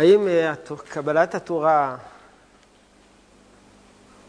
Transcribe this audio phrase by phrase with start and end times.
[0.00, 0.54] האם אה,
[0.88, 1.96] קבלת התורה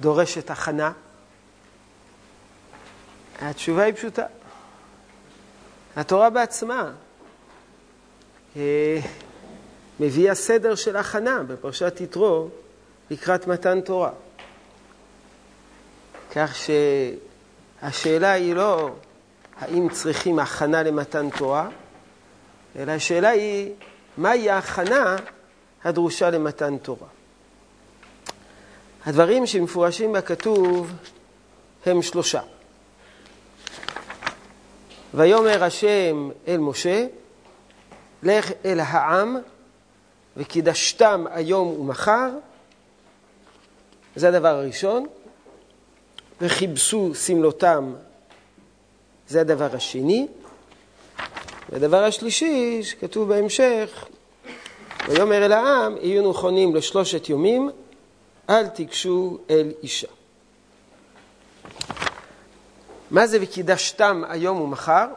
[0.01, 0.91] דורשת הכנה?
[3.41, 4.25] התשובה היא פשוטה.
[5.95, 6.91] התורה בעצמה
[8.55, 8.99] אה,
[9.99, 12.49] מביאה סדר של הכנה בפרשת יתרו
[13.11, 14.11] לקראת מתן תורה.
[16.35, 16.55] כך
[17.81, 18.89] שהשאלה היא לא
[19.59, 21.69] האם צריכים הכנה למתן תורה,
[22.75, 23.73] אלא השאלה היא
[24.17, 25.15] מהי ההכנה
[25.83, 27.07] הדרושה למתן תורה.
[29.05, 30.91] הדברים שמפורשים בכתוב
[31.85, 32.41] הם שלושה.
[35.13, 37.05] ויאמר השם אל משה,
[38.23, 39.37] לך אל העם
[40.37, 42.29] וקידשתם היום ומחר,
[44.15, 45.07] זה הדבר הראשון,
[46.41, 47.93] וכיבסו שמלותם,
[49.27, 50.27] זה הדבר השני,
[51.69, 54.05] והדבר השלישי, שכתוב בהמשך,
[55.07, 57.69] ויאמר אל העם, יהיו נכונים לשלושת יומים,
[58.49, 60.07] אל תיגשו אל אישה.
[63.11, 65.07] מה זה וקידשתם היום ומחר?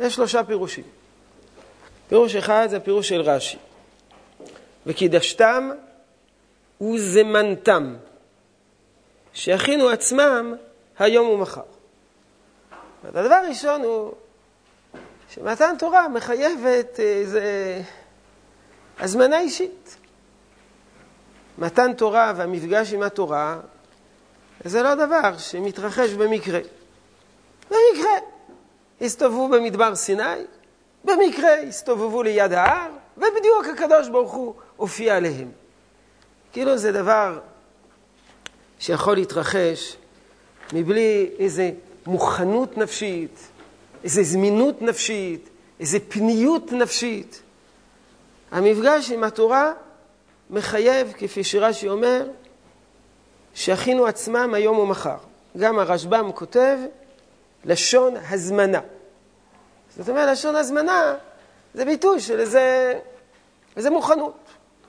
[0.00, 0.84] יש שלושה פירושים.
[2.08, 3.58] פירוש אחד זה הפירוש של רש"י.
[4.86, 5.70] וקידשתם
[6.80, 7.94] וזמנתם,
[9.34, 10.54] שיכינו עצמם
[10.98, 11.62] היום ומחר.
[13.04, 14.12] הדבר הראשון הוא
[15.30, 17.82] שמתן תורה מחייבת איזה
[19.02, 19.96] הזמנה אישית.
[21.58, 23.60] מתן תורה והמפגש עם התורה
[24.64, 26.60] זה לא דבר שמתרחש במקרה.
[27.70, 28.12] במקרה.
[29.00, 30.22] הסתובבו במדבר סיני,
[31.04, 35.50] במקרה הסתובבו ליד ההר, ובדיוק הקדוש ברוך הוא הופיע עליהם.
[36.52, 37.40] כאילו זה דבר
[38.78, 39.96] שיכול להתרחש
[40.72, 41.70] מבלי איזה
[42.06, 43.48] מוכנות נפשית,
[44.04, 45.48] איזה זמינות נפשית,
[45.80, 47.42] איזה פניות נפשית.
[48.52, 49.72] המפגש עם התורה
[50.50, 52.28] מחייב, כפי שרש"י אומר,
[53.54, 55.16] שיכינו עצמם היום ומחר.
[55.56, 56.78] גם הרשב"ם כותב
[57.64, 58.80] לשון הזמנה.
[59.96, 61.14] זאת אומרת, לשון הזמנה
[61.74, 62.98] זה ביטוי של איזה,
[63.76, 64.38] איזה מוכנות.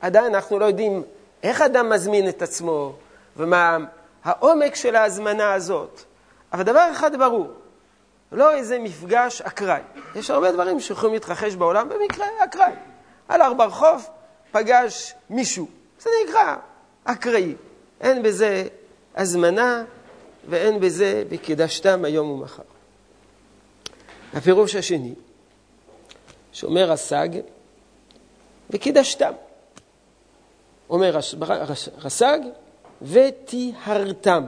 [0.01, 1.03] עדיין אנחנו לא יודעים
[1.43, 2.93] איך אדם מזמין את עצמו
[3.37, 3.77] ומה
[4.23, 6.01] העומק של ההזמנה הזאת.
[6.53, 7.51] אבל דבר אחד ברור,
[8.31, 9.81] לא איזה מפגש אקראי.
[10.15, 12.73] יש הרבה דברים שיכולים להתרחש בעולם במקרה אקראי.
[13.29, 14.07] הלך ברחוב,
[14.51, 15.67] פגש מישהו,
[15.99, 16.55] זה נקרא
[17.03, 17.55] אקראי.
[18.01, 18.67] אין בזה
[19.15, 19.83] הזמנה
[20.49, 22.63] ואין בזה וקידשתם היום ומחר.
[24.33, 25.13] הפירוש השני,
[26.51, 27.29] שאומר הסג,
[28.69, 29.33] וקידשתם.
[30.89, 31.17] אומר
[31.97, 32.39] רס"ג,
[33.01, 34.43] וטיהרתם.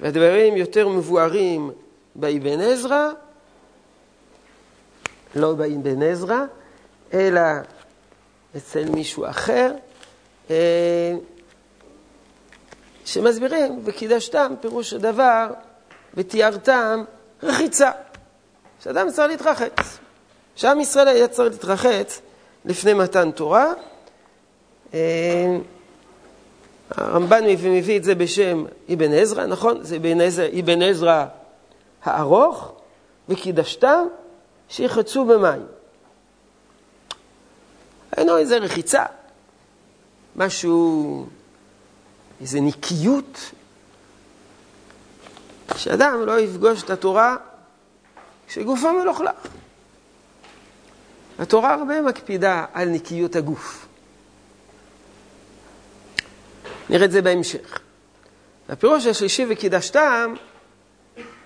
[0.00, 1.70] והדברים יותר מבוארים
[2.14, 3.08] באבן עזרא,
[5.34, 6.44] לא באבן עזרא,
[7.12, 7.40] אלא
[8.56, 9.72] אצל מישהו אחר,
[10.50, 11.14] אה,
[13.04, 15.46] שמסבירים, וקידשתם, פירוש הדבר,
[16.14, 17.04] ותיארתם
[17.42, 17.90] רחיצה.
[18.84, 19.98] שאדם צריך להתרחץ.
[20.56, 22.20] שעם ישראל היה צריך להתרחץ
[22.64, 23.72] לפני מתן תורה.
[24.94, 25.56] אה,
[26.90, 29.82] הרמב"ן מביא את זה בשם אבן עזרא, נכון?
[29.82, 30.46] זה אבן עזרא,
[30.82, 31.24] עזרא
[32.04, 32.72] הארוך,
[33.28, 34.06] וקידשתם
[34.68, 35.62] שיחצו במים.
[38.22, 39.04] היינו איזה רחיצה,
[40.36, 41.26] משהו,
[42.40, 43.50] איזה נקיות,
[45.76, 47.36] שאדם לא יפגוש את התורה
[48.48, 49.46] כשגופו מלוכלך.
[51.38, 53.86] התורה הרבה מקפידה על נקיות הגוף.
[56.90, 57.78] נראה את זה בהמשך.
[58.68, 60.34] הפירוש השלישי וקידשתם,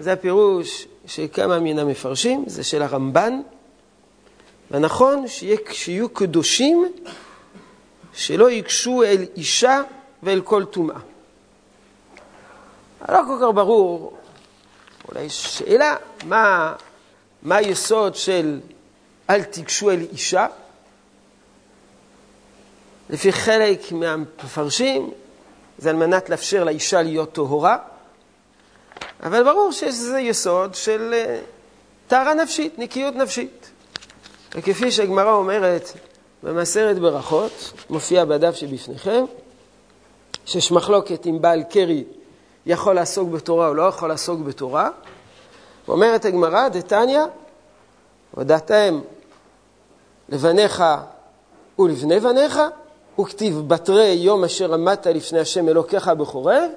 [0.00, 3.40] זה הפירוש של כמה מן המפרשים, זה של הרמב"ן,
[4.70, 5.24] והנכון
[5.72, 6.92] שיהיו קדושים
[8.12, 9.82] שלא ייגשו אל אישה
[10.22, 10.98] ואל כל טומאה.
[13.08, 14.16] לא כל כך ברור,
[15.08, 16.74] אולי שאלה, מה,
[17.42, 18.60] מה היסוד של
[19.30, 20.46] אל תיגשו אל אישה?
[23.10, 25.10] לפי חלק מהמפרשים,
[25.78, 27.78] זה על מנת לאפשר לאישה להיות טהורה,
[29.22, 31.40] אבל ברור שיש איזה יסוד של אה,
[32.08, 33.70] טהרה נפשית, נקיות נפשית.
[34.54, 35.92] וכפי שהגמרא אומרת
[36.42, 39.24] במסרת ברכות, מופיע בדף שבפניכם,
[40.46, 42.04] שיש מחלוקת אם בעל קרי
[42.66, 44.90] יכול לעסוק בתורה או לא יכול לעסוק בתורה.
[45.88, 47.22] אומרת הגמרא, דתניא,
[48.30, 49.00] הודעתם
[50.28, 50.84] לבניך
[51.78, 52.60] ולבני בניך,
[53.20, 56.70] וכתיב בתרי יום אשר עמדת לפני השם אלוקיך בחורב,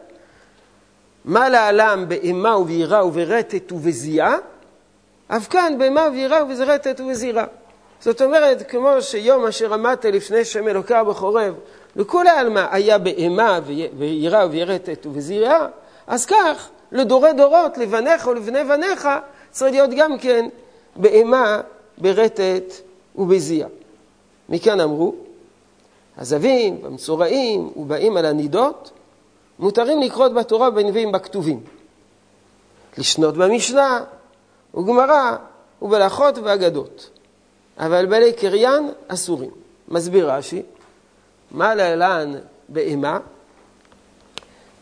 [1.26, 4.36] מה לעלם באימה וביראה וברטט ובזיעה,
[5.28, 7.46] אף כאן באימה וביראה ובזרטט ובזירה.
[8.02, 11.54] זאת אומרת, כמו שיום אשר עמדת לפני שם אלוקה בחורב,
[11.96, 13.60] לכולי עלמא היה באימה
[13.98, 15.68] ויראה וירטת ובזירה,
[16.08, 19.10] אז כך, לדורי דורות, לבניך ולבני בניך,
[19.52, 20.46] צריך להיות גם כן
[20.96, 21.62] באימה,
[21.98, 22.74] ברטט
[23.16, 23.70] ובזיעה.
[24.50, 25.16] מכאן אמרו,
[26.18, 28.92] הזבים והמצורעים ובאים על הנידות,
[29.60, 31.60] מותרים לקרות בתורה ובנביאים בכתובים.
[32.98, 34.04] לשנות במשנה
[34.76, 35.36] וגמרא
[35.82, 37.19] ובלאכות ואגדות.
[37.80, 39.52] אבל בעלי קריין אסורים.
[39.88, 40.62] מסביר רש"י,
[41.52, 42.34] מה להלן
[42.70, 43.20] באימה?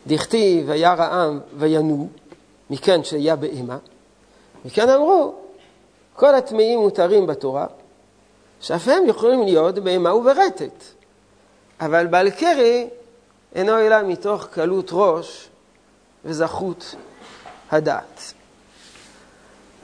[0.06, 2.08] דכתיב וירא העם וינועו,
[2.70, 3.78] מכאן שהיה באימה.
[4.64, 5.34] מכאן אמרו,
[6.14, 7.66] כל הטמאים מותרים בתורה,
[8.60, 10.84] שאף הם יכולים להיות באימה וברטט.
[11.80, 12.88] אבל בעל קרי
[13.54, 15.48] אינו אלא מתוך קלות ראש
[16.24, 16.94] וזכות
[17.70, 18.32] הדעת.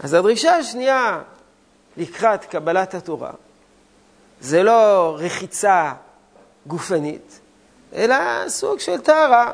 [0.01, 1.23] אז הדרישה השנייה
[1.97, 3.31] לקראת קבלת התורה
[4.41, 5.93] זה לא רחיצה
[6.67, 7.41] גופנית,
[7.95, 9.53] אלא סוג של טהרה,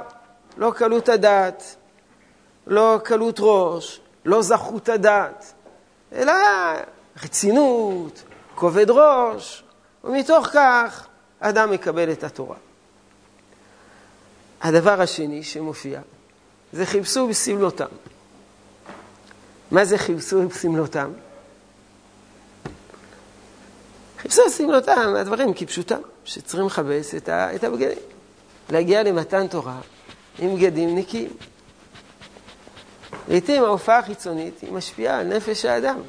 [0.56, 1.76] לא קלות הדעת,
[2.66, 5.52] לא קלות ראש, לא זכות הדעת,
[6.12, 6.32] אלא
[7.24, 8.22] רצינות,
[8.54, 9.64] כובד ראש,
[10.04, 11.06] ומתוך כך
[11.40, 12.56] אדם מקבל את התורה.
[14.62, 16.00] הדבר השני שמופיע
[16.72, 17.86] זה חיפשו בסמלותם.
[19.70, 21.10] מה זה חיפשו בסמלותם?
[24.22, 27.98] חיפשו בסמלותם, הדברים כפשוטם, שצריכים לכבס את, את הבגדים.
[28.70, 29.80] להגיע למתן תורה
[30.38, 31.30] עם בגדים נקיים.
[33.28, 36.00] לעתים ההופעה החיצונית היא משפיעה על נפש האדם.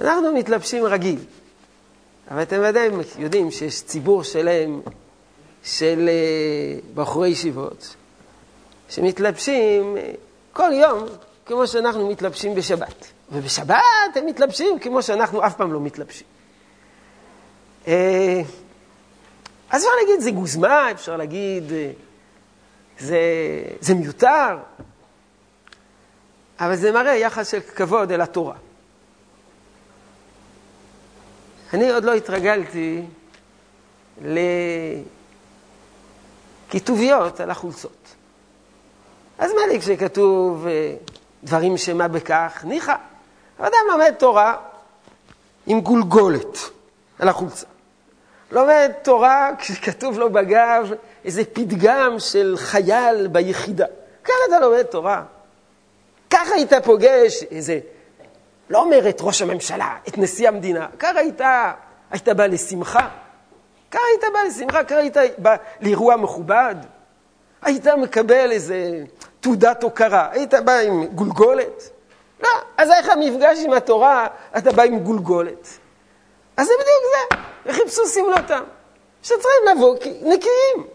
[0.00, 1.18] אנחנו מתלבשים רגיל,
[2.30, 2.88] אבל אתם ודאי
[3.18, 4.80] יודעים שיש ציבור שלם
[5.64, 7.96] של אה, בחורי ישיבות
[8.88, 10.12] שמתלבשים אה,
[10.52, 11.04] כל יום
[11.46, 13.13] כמו שאנחנו מתלבשים בשבת.
[13.32, 13.76] ובשבת
[14.14, 16.26] הם מתלבשים כמו שאנחנו אף פעם לא מתלבשים.
[17.86, 18.42] אה,
[19.70, 21.64] אז אפשר להגיד, זה גוזמה, אפשר להגיד,
[22.98, 23.18] זה,
[23.80, 24.58] זה מיותר,
[26.60, 28.56] אבל זה מראה יחס של כבוד אל התורה.
[31.74, 33.02] אני עוד לא התרגלתי
[36.70, 38.14] לכיתוביות על החולצות.
[39.38, 40.94] אז מה לי כשכתוב אה,
[41.44, 42.64] דברים שמה בכך?
[42.64, 42.94] ניחא.
[43.64, 44.56] אדם לומד תורה
[45.66, 46.58] עם גולגולת
[47.18, 47.66] על החולצה.
[48.50, 50.90] לומד תורה כשכתוב לו בגב
[51.24, 53.86] איזה פתגם של חייל ביחידה.
[54.24, 55.22] ככה אתה לומד תורה.
[56.30, 57.80] ככה היית פוגש איזה
[58.70, 60.86] לא אומר את ראש הממשלה, את נשיא המדינה.
[60.98, 61.40] ככה היית,
[62.10, 63.08] היית בא לשמחה.
[63.90, 66.74] ככה היית בא לשמחה, ככה היית בא לאירוע מכובד.
[67.62, 69.04] היית מקבל איזה
[69.40, 70.28] תעודת הוקרה.
[70.32, 71.90] היית בא עם גולגולת.
[72.40, 74.26] לא, אז איך המפגש עם התורה,
[74.58, 75.68] אתה בא עם גולגולת.
[76.56, 77.36] אז זה בדיוק זה,
[77.66, 78.62] וחיפשו סמלותם,
[79.22, 80.86] שצריכים לבוא נקיים.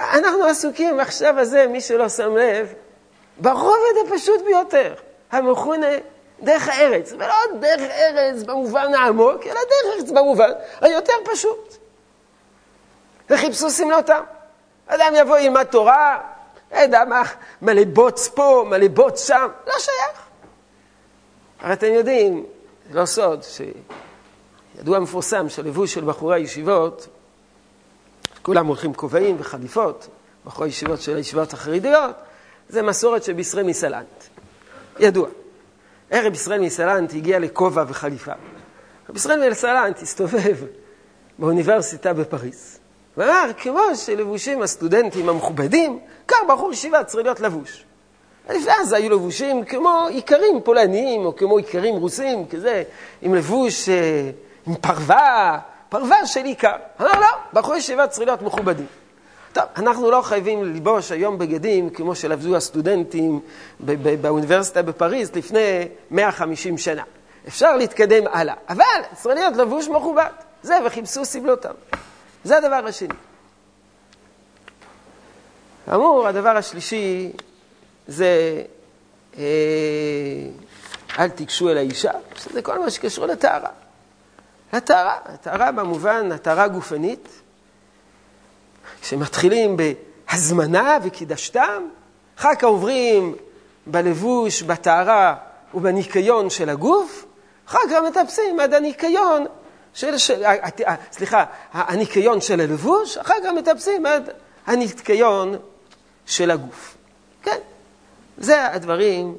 [0.00, 2.74] אנחנו עסוקים עכשיו הזה, מי שלא שם לב,
[3.38, 4.94] ברובד הפשוט ביותר,
[5.30, 5.86] המכונה
[6.40, 10.50] דרך הארץ, ולא דרך ארץ במובן העמוק, אלא דרך ארץ במובן
[10.80, 11.76] היותר פשוט.
[13.30, 14.22] וחיפשו סמלותם.
[14.86, 16.20] אדם יבוא ילמד תורה,
[16.76, 17.22] יודע מה,
[17.62, 20.20] מלא בוץ פה, מלא בוץ שם, לא שייך.
[21.60, 22.46] הרי אתם יודעים,
[22.90, 27.08] לא סוד, שידוע מפורסם שלבוש של בחורי הישיבות,
[28.42, 30.08] כולם הולכים כובעים וחליפות,
[30.44, 32.16] בחורי הישיבות של הישיבות החרדיות,
[32.68, 34.24] זה מסורת שבישראל מסלנט.
[34.98, 35.28] ידוע.
[36.10, 38.32] ערב ישראל מסלנט הגיע לכובע וחליפה.
[39.08, 40.56] רב ישראל מסלנט הסתובב
[41.38, 42.78] באוניברסיטה בפריז,
[43.18, 45.98] ואמר, כמו שלבושים הסטודנטים המכובדים,
[46.28, 47.84] כך בחור ישיבה צריך להיות לבוש.
[48.50, 52.82] לפני אז היו לבושים כמו איכרים פולניים, או כמו איכרים רוסים, כזה,
[53.22, 54.30] עם לבוש, אה,
[54.66, 55.58] עם פרווה,
[55.88, 56.76] פרווה של איכר.
[57.00, 58.86] אמר, לא, בחור ישיבה צריך להיות מכובדים.
[59.52, 63.40] טוב, אנחנו לא חייבים ללבוש היום בגדים כמו שלבשו הסטודנטים
[64.20, 67.02] באוניברסיטה בפריז לפני 150 שנה.
[67.48, 68.84] אפשר להתקדם הלאה, אבל
[69.14, 70.30] צריך להיות לבוש מכובד.
[70.62, 71.72] זה, וחיפשו סבלותם.
[72.48, 73.14] זה הדבר השני.
[75.86, 77.32] כאמור, הדבר השלישי
[78.06, 78.62] זה
[79.38, 79.42] אה,
[81.18, 83.70] אל תיגשו אל האישה, שזה כל מה שקשור לטהרה.
[84.72, 87.28] הטהרה, הטהרה במובן, הטהרה גופנית,
[89.02, 91.88] שמתחילים בהזמנה וקידשתם,
[92.38, 93.36] אחר כך עוברים
[93.86, 95.34] בלבוש, בטהרה
[95.74, 97.26] ובניקיון של הגוף,
[97.68, 99.46] אחר כך מטפסים עד הניקיון
[99.94, 100.54] של, של אה,
[100.86, 104.30] אה, סליחה, הניקיון של הלבוש, אחר כך מטפסים עד
[104.66, 105.56] הניקיון
[106.26, 106.96] של הגוף.
[107.42, 107.58] כן,
[108.38, 109.34] זה הדברים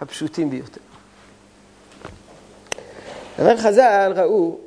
[0.00, 0.80] הפשוטים ביותר.
[3.38, 4.58] אבל חז"ל ראו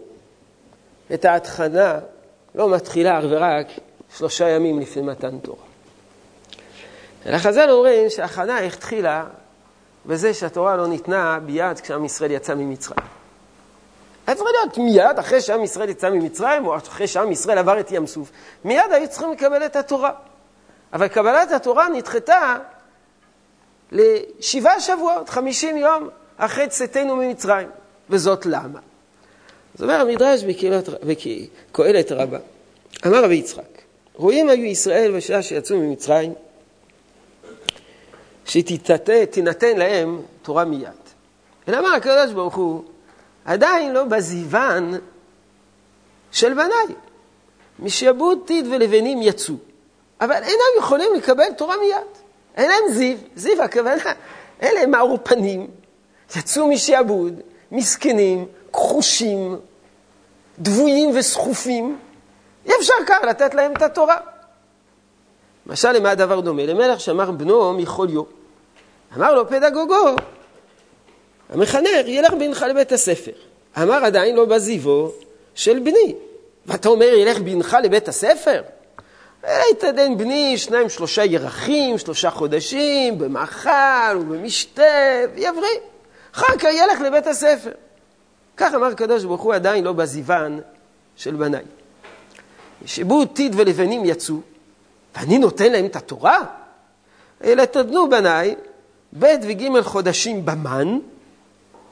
[1.14, 2.00] את ההתחנה
[2.56, 3.68] לא מתחילה אך ורק
[4.18, 5.64] שלושה ימים לפני מתן תורה.
[7.26, 9.26] אלא חז"ל אומרים שההכנה התחילה
[10.06, 13.21] בזה שהתורה לא ניתנה ביד כשעם ישראל יצא ממצרים.
[14.28, 17.92] היה צריך להיות מיד אחרי שעם ישראל יצא ממצרים, או אחרי שעם ישראל עבר את
[17.92, 18.32] ים סוף,
[18.66, 20.12] מיד היו צריכים לקבל את התורה.
[20.94, 22.58] אבל קבלת התורה נדחתה
[23.92, 27.68] לשבעה שבועות, חמישים יום אחרי צאתנו ממצרים.
[28.10, 28.80] וזאת למה?
[29.76, 30.44] אז אומר המדרש
[31.04, 32.38] בקהלת רבה,
[33.08, 33.82] אמר רבי יצחק,
[34.16, 36.34] רואים היו ישראל בשעה שיצאו ממצרים,
[38.46, 40.90] שתינתן להם תורה מיד.
[41.68, 42.84] אלא אמר הקדוש ברוך הוא,
[43.46, 44.94] עדיין לא בזיוון
[46.32, 46.96] של בניי.
[47.80, 49.56] משעבוד טיד ולבנים יצאו,
[50.22, 52.22] אבל אינם יכולים לקבל תורה מיד.
[52.56, 54.04] אין להם זיו, זיו הכוונה,
[54.62, 55.68] אלה הם מעורפנים,
[56.36, 57.34] יצאו משעבוד,
[57.72, 59.60] מסכנים, כחושים,
[60.60, 62.00] דבויים וסחופים,
[62.66, 64.18] אי אפשר כך לתת להם את התורה.
[65.66, 66.66] משל למה הדבר דומה?
[66.66, 68.24] למלך שאמר בנו מחוליו.
[69.18, 70.16] אמר לו פדגוגו,
[71.52, 73.32] המחנך, ילך בנך לבית הספר.
[73.82, 75.12] אמר עדיין לא בזיבו
[75.56, 76.16] של בני.
[76.66, 78.62] ואתה אומר, ילך בנך לבית הספר?
[79.72, 84.84] יתעדן בני שניים שלושה ירחים, שלושה חודשים, במאכל ובמשתה,
[85.36, 85.80] ויבריא.
[86.36, 87.72] אחר כך ילך לבית הספר.
[88.58, 90.60] כך אמר הקדוש ברוך הוא עדיין לא בזיוון
[91.16, 91.64] של בניי.
[92.86, 94.36] ישבו טיד ולבנים יצאו,
[95.16, 96.40] ואני נותן להם את התורה?
[97.44, 98.56] אלא תדנו בניי
[99.20, 101.00] ב' וג' חודשים במן,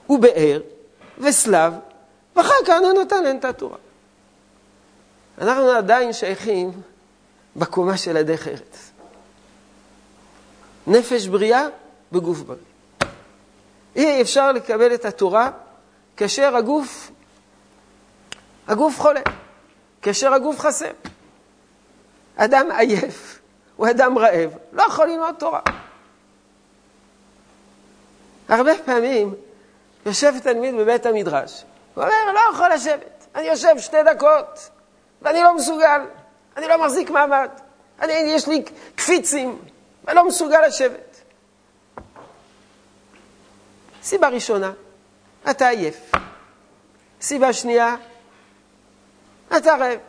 [0.10, 0.62] ובאר,
[1.18, 1.74] וסלב,
[2.36, 3.78] ואחר כך אני נותן להם את התורה.
[5.42, 6.72] אנחנו עדיין שייכים
[7.56, 8.92] בקומה של הדרך ארץ.
[10.88, 11.68] נפש בריאה
[12.12, 12.60] בגוף בריא.
[13.96, 15.52] אי אפשר לקבל את התורה
[16.18, 17.12] כאשר הגוף,
[18.68, 19.22] הגוף חולה,
[20.02, 20.92] כאשר הגוף חסר.
[22.36, 23.40] אדם עייף,
[23.76, 25.62] הוא אדם רעב, לא יכול ללמוד תורה.
[28.50, 29.34] הרבה פעמים
[30.06, 31.64] יושב תלמיד בבית המדרש,
[31.96, 34.70] הוא אומר, לא יכול לשבת, אני יושב שתי דקות,
[35.22, 36.02] ואני לא מסוגל,
[36.58, 37.50] אני לא מחזיק מעמד,
[38.02, 38.64] אני, יש לי
[38.96, 39.60] קפיצים,
[40.06, 41.22] ואני לא מסוגל לשבת.
[44.04, 44.72] סיבה ראשונה,
[45.50, 46.12] אתה עייף.
[47.22, 47.96] סיבה שנייה,
[49.58, 50.00] אתה רעב.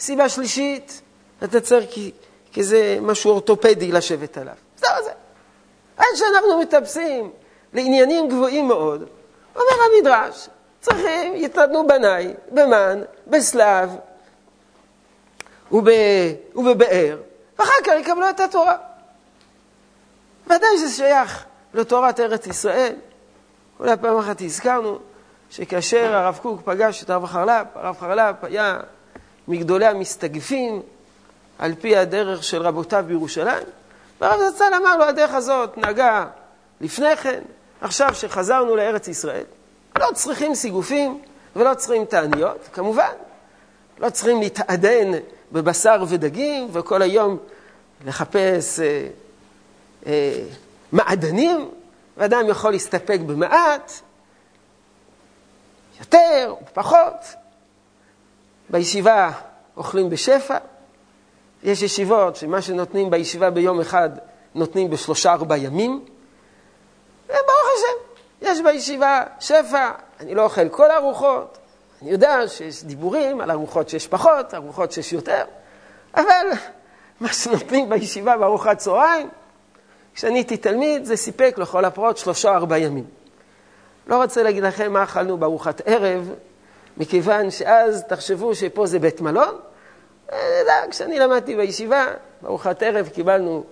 [0.00, 1.02] סיבה שלישית,
[1.44, 1.90] אתה צריך
[2.54, 4.54] כזה משהו אורתופדי לשבת עליו.
[4.76, 5.10] זהו זה.
[5.96, 7.30] עד שאנחנו מטפסים
[7.72, 9.08] לעניינים גבוהים מאוד,
[9.56, 10.48] אומר המדרש,
[10.80, 13.96] צריכים, יתנדנו בניי, במן, בסלב
[15.72, 15.88] וב,
[16.54, 17.18] ובבאר,
[17.58, 18.76] ואחר כך יקבלו את התורה.
[20.46, 22.94] ודאי שזה שייך לתורת ארץ ישראל.
[23.80, 24.98] אולי פעם אחת הזכרנו
[25.50, 28.78] שכאשר הרב קוק פגש את הרב חרל"פ, הרב חרל"פ היה
[29.48, 30.82] מגדולי המסתגפים
[31.58, 33.66] על פי הדרך של רבותיו בירושלים,
[34.20, 36.26] והרב זצ"ל אמר לו, הדרך הזאת נהגה
[36.80, 37.42] לפני כן,
[37.80, 39.44] עכשיו שחזרנו לארץ ישראל,
[39.98, 41.22] לא צריכים סיגופים
[41.56, 43.12] ולא צריכים תעניות, כמובן.
[43.98, 45.10] לא צריכים להתעדן
[45.52, 47.38] בבשר ודגים וכל היום
[48.06, 49.08] לחפש אה,
[50.06, 50.40] אה,
[50.92, 51.70] מעדנים,
[52.16, 53.92] ואדם יכול להסתפק במעט,
[56.00, 57.34] יותר או פחות.
[58.70, 59.30] בישיבה
[59.76, 60.58] אוכלים בשפע.
[61.62, 64.10] יש ישיבות שמה שנותנים בישיבה ביום אחד
[64.54, 66.04] נותנים בשלושה ארבעה ימים.
[67.28, 71.58] וברוך השם, יש בישיבה שפע, אני לא אוכל כל הארוחות,
[72.02, 75.44] אני יודע שיש דיבורים על ארוחות שיש פחות, ארוחות שיש יותר,
[76.14, 76.46] אבל
[77.20, 79.28] מה שנותנים בישיבה בארוחת צהריים,
[80.14, 83.04] כשאני הייתי תלמיד, זה סיפק לכל הפרוט שלושה ארבעה ימים.
[84.06, 86.30] לא רוצה להגיד לכם מה אכלנו בארוחת ערב,
[86.96, 89.58] מכיוון שאז תחשבו שפה זה בית מלון.
[90.90, 92.06] כשאני למדתי בישיבה,
[92.42, 93.64] בארוחת ערב קיבלנו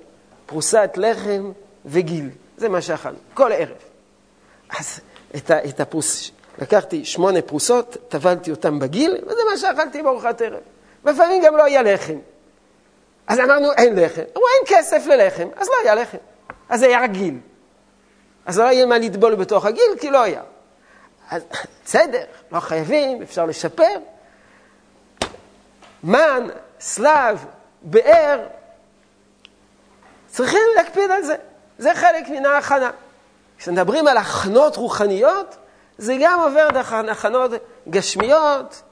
[0.46, 1.52] פרוסת לחם
[1.86, 2.30] וגיל.
[2.56, 3.76] זה מה שאכלנו, כל ערב.
[4.78, 5.00] אז
[5.36, 6.30] את, את הפרוס...
[6.58, 10.60] לקחתי שמונה פרוסות, טבלתי אותן בגיל, וזה מה שאכלתי בארוחת ערב.
[11.04, 12.18] לפעמים גם לא היה לחם.
[13.26, 14.22] אז אמרנו, אין לחם.
[14.36, 16.18] אמרו, אין כסף ללחם, אז לא היה לחם.
[16.68, 17.38] אז זה היה גיל.
[18.46, 20.42] אז לא היה מה לטבול בתוך הגיל, כי לא היה.
[21.30, 21.42] אז
[21.84, 23.96] בסדר, לא חייבים, אפשר לשפר.
[26.04, 26.48] מן,
[26.80, 27.44] סלב,
[27.82, 28.46] באר,
[30.26, 31.36] צריכים להקפיד על זה.
[31.78, 32.90] זה חלק מן ההכנה.
[33.58, 35.56] כשמדברים על הכנות רוחניות,
[35.98, 37.50] זה גם עובר דרך הכנות
[37.90, 38.82] גשמיות,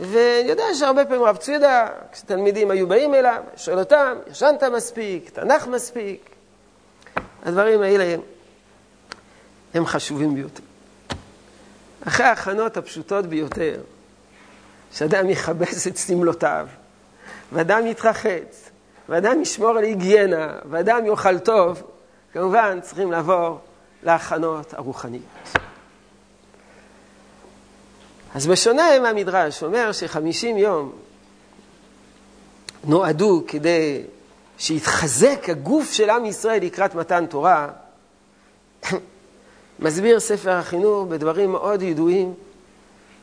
[0.00, 5.66] ואני יודע שהרבה פעמים רב צבידה, כשתלמידים היו באים אליו, שואל אותם, ישנת מספיק, תנ"ך
[5.66, 6.30] מספיק?
[7.44, 8.16] הדברים האלה
[9.74, 10.62] הם חשובים ביותר.
[12.08, 13.80] אחרי ההכנות הפשוטות ביותר,
[14.92, 16.66] שאדם יכבס את סמלותיו,
[17.52, 18.70] ואדם יתרחץ,
[19.08, 21.82] ואדם ישמור על היגיינה, ואדם יאכל טוב,
[22.34, 23.58] כמובן צריכים לעבור
[24.02, 25.22] להכנות הרוחניות.
[28.34, 30.92] אז בשונה מהמדרש, אומר שחמישים יום
[32.84, 34.02] נועדו כדי
[34.58, 37.68] שיתחזק הגוף של עם ישראל לקראת מתן תורה,
[39.78, 42.34] מסביר ספר החינוך בדברים מאוד ידועים,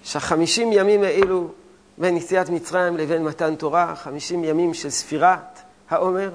[0.03, 1.47] שהחמישים ימים האלו
[1.97, 6.31] בין יציאת מצרים לבין מתן תורה, חמישים ימים של ספירת העומר,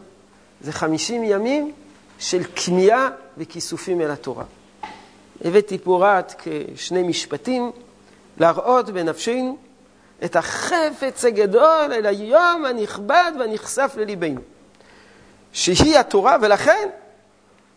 [0.61, 1.73] זה חמישים ימים
[2.19, 3.09] של כמיהה
[3.39, 4.45] וכיסופים אל התורה.
[5.45, 6.43] הבאתי פה רק
[6.75, 7.73] כשני משפטים
[8.39, 9.57] להראות בנפשנו
[10.25, 14.41] את החפץ הגדול אל היום הנכבד והנכסף לליבנו,
[15.53, 16.89] שהיא התורה, ולכן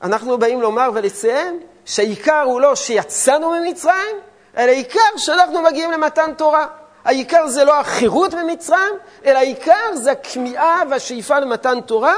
[0.01, 4.15] אנחנו באים לומר ולציין שהעיקר הוא לא שיצאנו ממצרים,
[4.58, 6.67] אלא העיקר שאנחנו מגיעים למתן תורה.
[7.05, 8.93] העיקר זה לא החירות ממצרים,
[9.25, 12.15] אלא העיקר זה הכמיהה והשאיפה למתן תורה,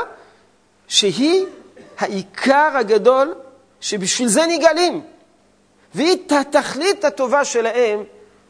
[0.88, 1.46] שהיא
[2.02, 3.34] העיקר הגדול
[3.82, 5.02] שבשביל זה נגאלים.
[5.96, 8.04] והיא התכלית הטובה שלהם,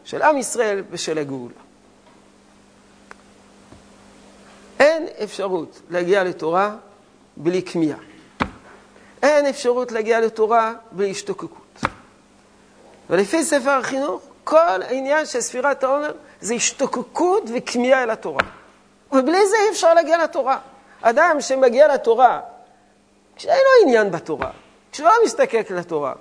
[0.06, 1.54] של עם ישראל ושל הגאולה.
[4.80, 6.76] אין אפשרות להגיע לתורה
[7.38, 7.98] בלי כמיהה.
[9.24, 11.82] אין אפשרות להגיע לתורה בלי השתוקקות.
[13.10, 18.44] ולפי ספר החינוך, כל העניין של ספירת העומר זה השתוקקות וכמיהה אל התורה.
[19.12, 20.58] ובלי זה אי אפשר להגיע לתורה.
[21.02, 22.40] אדם שמגיע לתורה,
[23.36, 24.52] כשאין לו עניין בתורה,
[24.92, 26.14] כשהוא לא מסתכל לתורה,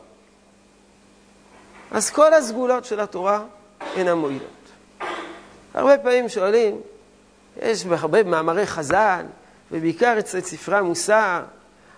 [1.90, 3.42] אז כל הסגולות של התורה
[3.96, 4.50] אינן מועילות.
[5.74, 6.80] הרבה פעמים שואלים,
[7.62, 9.24] יש בהרבה מאמרי חז"ל,
[9.72, 11.42] ובעיקר אצל ספרי המוסר,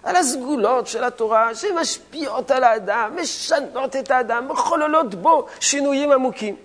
[0.02, 6.57] על הסגולות של התורה שמשפיעות על האדם, משנות את האדם, מחוללות בו שינויים עמוקים.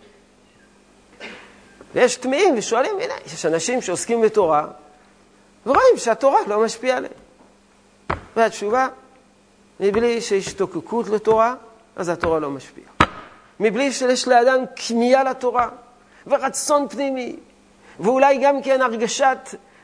[1.94, 4.68] ויש תמיהים ושואלים, הנה, יש אנשים שעוסקים בתורה
[5.66, 7.27] ורואים שהתורה לא משפיעה עליהם.
[8.36, 8.88] והתשובה,
[9.80, 11.56] מבלי שיש תוקקות לתורה,
[11.96, 12.90] אז התורה לא משפיעה.
[13.60, 15.70] מבלי שיש לאדם כמיהה לתורה
[16.28, 17.36] ורצון פנימי,
[18.00, 19.38] ואולי גם כן הרגשת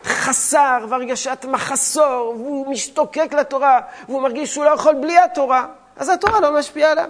[0.04, 6.40] חסר והרגשת מחסור, והוא משתוקק לתורה, והוא מרגיש שהוא לא יכול בלי התורה, אז התורה
[6.40, 7.10] לא משפיעה עליו.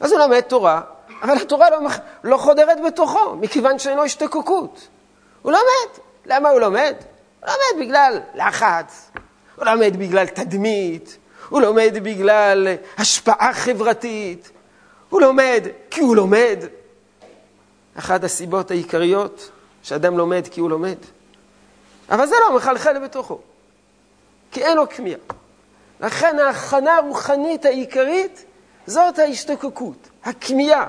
[0.00, 0.80] אז הוא לומד תורה,
[1.22, 1.78] אבל התורה לא,
[2.24, 4.88] לא חודרת בתוכו, מכיוון שאין לו השתוקקות.
[5.42, 5.98] הוא לומד.
[6.26, 6.94] למה הוא לומד?
[7.42, 9.10] הוא לומד בגלל לחץ,
[9.56, 11.16] הוא לומד בגלל תדמית,
[11.48, 14.50] הוא לומד בגלל השפעה חברתית,
[15.08, 16.58] הוא לומד כי הוא לומד.
[17.98, 19.50] אחת הסיבות העיקריות
[19.82, 20.96] שאדם לומד כי הוא לומד.
[22.10, 23.38] אבל זה לא מחלחל בתוכו,
[24.50, 25.18] כי אין לו כמיהה.
[26.00, 28.44] לכן ההכנה הרוחנית העיקרית
[28.86, 30.88] זאת ההשתוקקות, הכמיהה,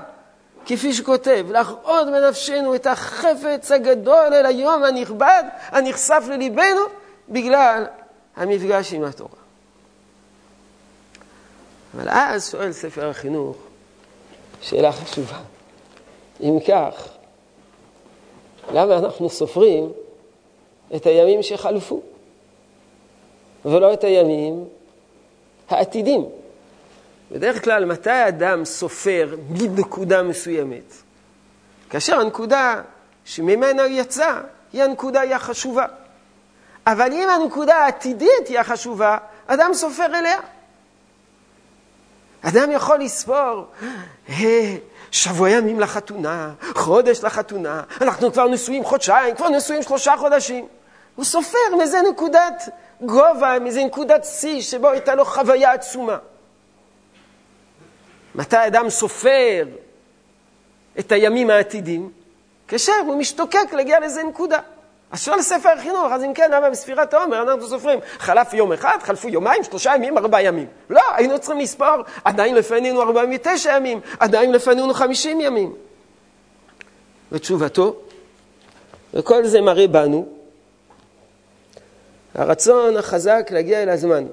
[0.66, 6.80] כפי שכותב, להראות בנפשנו את החפץ הגדול אל היום הנכבד, הנכסף לליבנו,
[7.28, 7.84] בגלל
[8.36, 9.44] המפגש עם התורה.
[11.94, 13.56] אבל אז שואל ספר החינוך
[14.60, 15.38] שאלה חשובה.
[16.40, 17.08] אם כך,
[18.72, 19.92] למה אנחנו סופרים
[20.96, 22.00] את הימים שחלפו,
[23.64, 24.64] ולא את הימים
[25.68, 26.26] העתידים?
[27.34, 30.94] בדרך כלל, מתי האדם סופר מנקודה מסוימת?
[31.90, 32.82] כאשר הנקודה
[33.24, 34.40] שממנה יצא,
[34.72, 35.86] היא הנקודה היא החשובה.
[36.86, 40.38] אבל אם הנקודה העתידית היא החשובה, אדם סופר אליה.
[42.42, 43.66] אדם יכול לספור,
[44.28, 44.76] אה,
[45.10, 50.66] שבוע ימים לחתונה, חודש לחתונה, אנחנו כבר נשואים חודשיים, כבר נשואים שלושה חודשים.
[51.16, 52.68] הוא סופר מאיזה נקודת
[53.00, 56.18] גובה, מאיזה נקודת שיא שבו הייתה לו חוויה עצומה.
[58.34, 59.66] מתי אדם סופר
[60.98, 62.10] את הימים העתידים?
[62.68, 64.58] כאשר הוא משתוקק להגיע לאיזה נקודה.
[65.10, 67.98] אז שואל ספר החינוך, אז אם כן, למה בספירת העומר אנחנו סופרים?
[68.18, 70.66] חלף יום אחד, חלפו יומיים, שלושה ימים, ארבעה ימים.
[70.90, 75.74] לא, היינו צריכים לספור, עדיין לפנינו 49 ימים, עדיין לפנינו 50 ימים.
[77.32, 77.96] ותשובתו,
[79.14, 80.26] וכל זה מראה בנו,
[82.34, 84.24] הרצון החזק להגיע אל הזמן.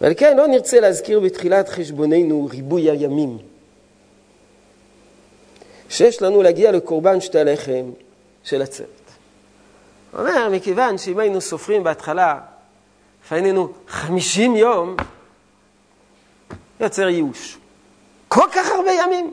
[0.00, 3.38] ועל כן לא נרצה להזכיר בתחילת חשבוננו ריבוי הימים.
[5.88, 7.90] שיש לנו להגיע לקורבן שתי הלחם
[8.44, 8.88] של הצוות.
[10.12, 12.40] הוא אומר, מכיוון שאם היינו סופרים בהתחלה,
[13.24, 14.96] לפנינו חמישים יום,
[16.80, 17.58] יוצר ייאוש.
[18.28, 19.32] כל כך הרבה ימים,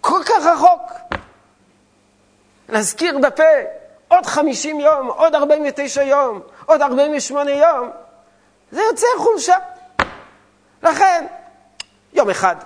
[0.00, 0.92] כל כך רחוק.
[2.68, 3.42] להזכיר בפה
[4.08, 7.90] עוד חמישים יום, עוד ארבעים ותשע יום, עוד ארבעים ושמונה יום,
[8.74, 9.56] זה יוצר חולשה.
[10.82, 11.26] לכן,
[12.12, 12.56] יום אחד,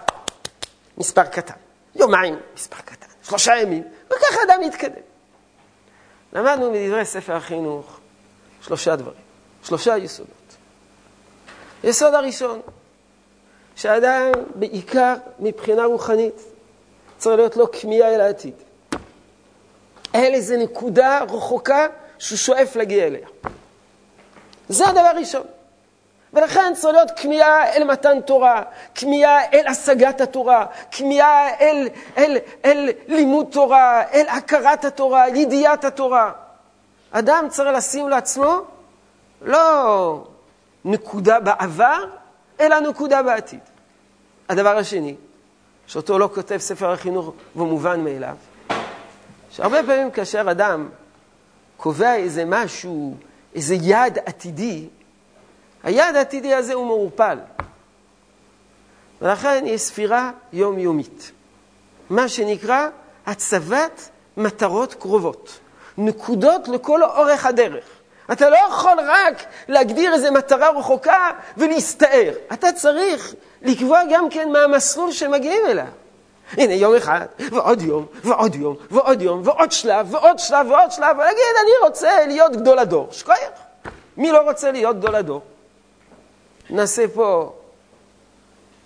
[0.99, 1.55] מספר קטן,
[1.95, 5.03] יומיים, מספר קטן, שלושה ימים, וככה אדם מתקדם.
[6.33, 7.99] למדנו מדברי ספר החינוך
[8.61, 9.21] שלושה דברים,
[9.65, 10.57] שלושה יסודות.
[11.85, 12.61] יסוד הראשון,
[13.77, 16.43] שאדם בעיקר מבחינה רוחנית
[17.19, 18.55] צריך להיות לו כמיהה אל העתיד.
[20.15, 21.87] אל איזה נקודה רחוקה
[22.19, 23.29] שהוא שואף להגיע אליה.
[24.69, 25.47] זה הדבר הראשון.
[26.33, 28.63] ולכן צריך להיות כמיהה אל מתן תורה,
[28.95, 31.89] כמיהה אל השגת התורה, כמיהה אל,
[32.19, 36.33] אל, אל לימוד תורה, אל הכרת התורה, ידיעת התורה.
[37.11, 38.61] אדם צריך לשים לעצמו
[39.43, 40.25] לא
[40.85, 42.05] נקודה בעבר,
[42.61, 43.61] אלא נקודה בעתיד.
[44.49, 45.15] הדבר השני,
[45.87, 48.37] שאותו לא כותב ספר החינוך והוא מובן מאליו,
[49.51, 50.89] שהרבה פעמים כאשר אדם
[51.77, 53.17] קובע איזה משהו,
[53.55, 54.89] איזה יעד עתידי,
[55.83, 57.39] היעד העתידי הזה הוא מעורפל.
[59.23, 61.33] ולכן יש ספירה יומיומית.
[62.11, 62.89] מה שנקרא
[63.27, 65.59] הצבת מטרות קרובות.
[65.99, 67.85] נקודות לכל אורך הדרך.
[68.33, 72.33] אתה לא יכול רק להגדיר איזו מטרה רחוקה ולהסתער.
[72.53, 75.87] אתה צריך לקבוע גם כן מה המסלול שמגיעים אליו.
[76.53, 81.17] הנה, יום אחד, ועוד יום, ועוד יום, ועוד יום, ועוד שלב, ועוד שלב, ועוד שלב,
[81.17, 83.09] ולהגיד, אני רוצה להיות גדול הדור.
[83.11, 83.35] שכוח.
[84.17, 85.43] מי לא רוצה להיות גדול הדור?
[86.71, 87.53] נעשה פה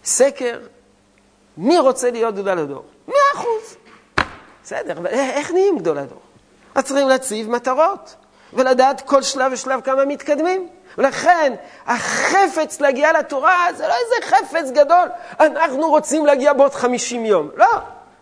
[0.04, 0.58] סקר,
[1.56, 2.84] מי רוצה להיות גדול הדור?
[3.08, 3.76] מאה אחוז.
[4.64, 6.20] בסדר, אבל איך נהיים גדול הדור?
[6.74, 8.16] אז צריכים להציב מטרות,
[8.52, 10.68] ולדעת כל שלב ושלב כמה מתקדמים.
[10.98, 11.52] ולכן,
[11.86, 15.08] החפץ להגיע לתורה זה לא איזה חפץ גדול,
[15.40, 17.50] אנחנו רוצים להגיע בעוד 50 יום.
[17.56, 17.66] לא,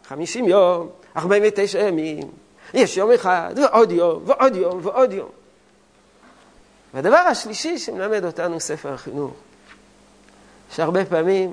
[0.08, 2.30] 50 יום, 49 ימים,
[2.74, 5.28] יש יום אחד, ועוד יום, ועוד יום, ועוד יום.
[6.94, 9.32] והדבר השלישי שמלמד אותנו ספר החינוך,
[10.70, 11.52] שהרבה פעמים,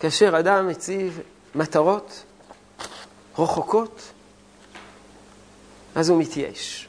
[0.00, 1.20] כאשר אדם מציב
[1.54, 2.24] מטרות
[3.38, 4.12] רחוקות,
[5.94, 6.88] אז הוא מתייאש.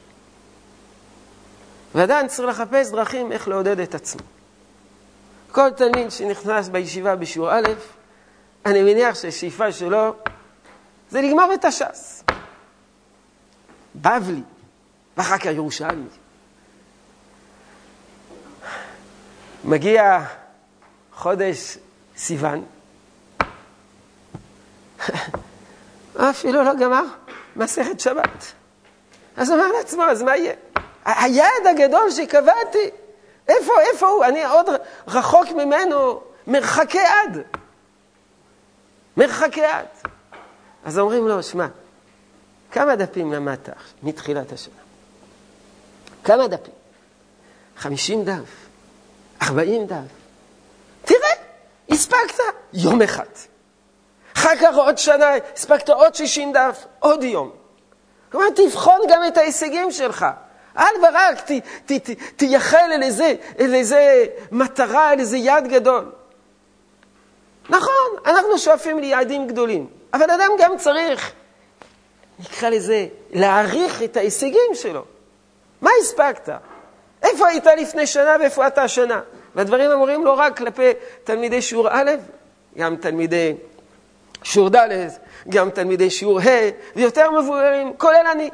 [1.95, 4.21] ועדיין צריך לחפש דרכים איך לעודד את עצמו.
[5.51, 7.67] כל תלמיד שנכנס בישיבה בשיעור א',
[8.65, 10.15] אני מניח שהשאיפה שלו
[11.09, 12.23] זה לגמור את הש"ס.
[13.95, 14.41] בבלי,
[15.17, 16.07] ואחר כך ירושלמי.
[19.63, 20.25] מגיע
[21.21, 21.77] חודש
[22.17, 22.65] סיוון,
[26.15, 27.03] אפילו לא גמר
[27.55, 28.53] מסכת שבת.
[29.37, 30.53] אז אמר לעצמו, אז מה יהיה?
[31.05, 32.89] היעד הגדול שקבעתי,
[33.47, 34.25] איפה, איפה הוא?
[34.25, 34.65] אני עוד
[35.07, 37.41] רחוק ממנו מרחקי עד.
[39.17, 39.87] מרחקי עד.
[40.85, 41.67] אז אומרים לו, שמע,
[42.71, 43.69] כמה דפים למדת
[44.03, 44.73] מתחילת השנה?
[46.23, 46.73] כמה דפים?
[47.77, 48.49] חמישים דף,
[49.41, 50.20] ארבעים דף.
[51.91, 52.39] הספקת
[52.73, 53.25] יום אחד.
[54.37, 57.51] אחר כך עוד שנה, הספקת עוד שישים דף, עוד יום.
[58.31, 60.25] כלומר, תבחון גם את ההישגים שלך.
[60.77, 61.51] אל ורק ת,
[61.85, 66.11] ת, ת, תייחל אל איזה, אל איזה מטרה, אל איזה יעד גדול.
[67.69, 71.31] נכון, אנחנו שואפים ליעדים גדולים, אבל אדם גם צריך,
[72.39, 75.05] נקרא לזה, להעריך את ההישגים שלו.
[75.81, 76.49] מה הספקת?
[77.23, 79.21] איפה היית לפני שנה ואיפה אתה השנה?
[79.55, 80.91] והדברים אמורים לא רק כלפי
[81.23, 82.11] תלמידי שיעור א',
[82.77, 83.55] גם תלמידי
[84.43, 85.07] שיעור ד',
[85.49, 88.49] גם תלמידי שיעור ה', ויותר מבוגרים, כולל אני.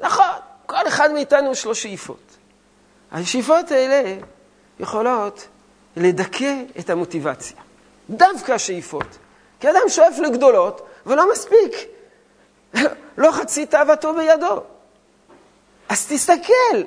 [0.00, 0.26] נכון,
[0.66, 2.36] כל אחד מאיתנו יש לו שאיפות.
[3.12, 4.16] השאיפות האלה
[4.80, 5.48] יכולות
[5.96, 7.56] לדכא את המוטיבציה.
[8.10, 9.18] דווקא השאיפות.
[9.60, 11.72] כי אדם שואף לגדולות, ולא מספיק.
[13.18, 14.62] לא חצי תאוותו בידו.
[15.88, 16.82] אז תסתכל,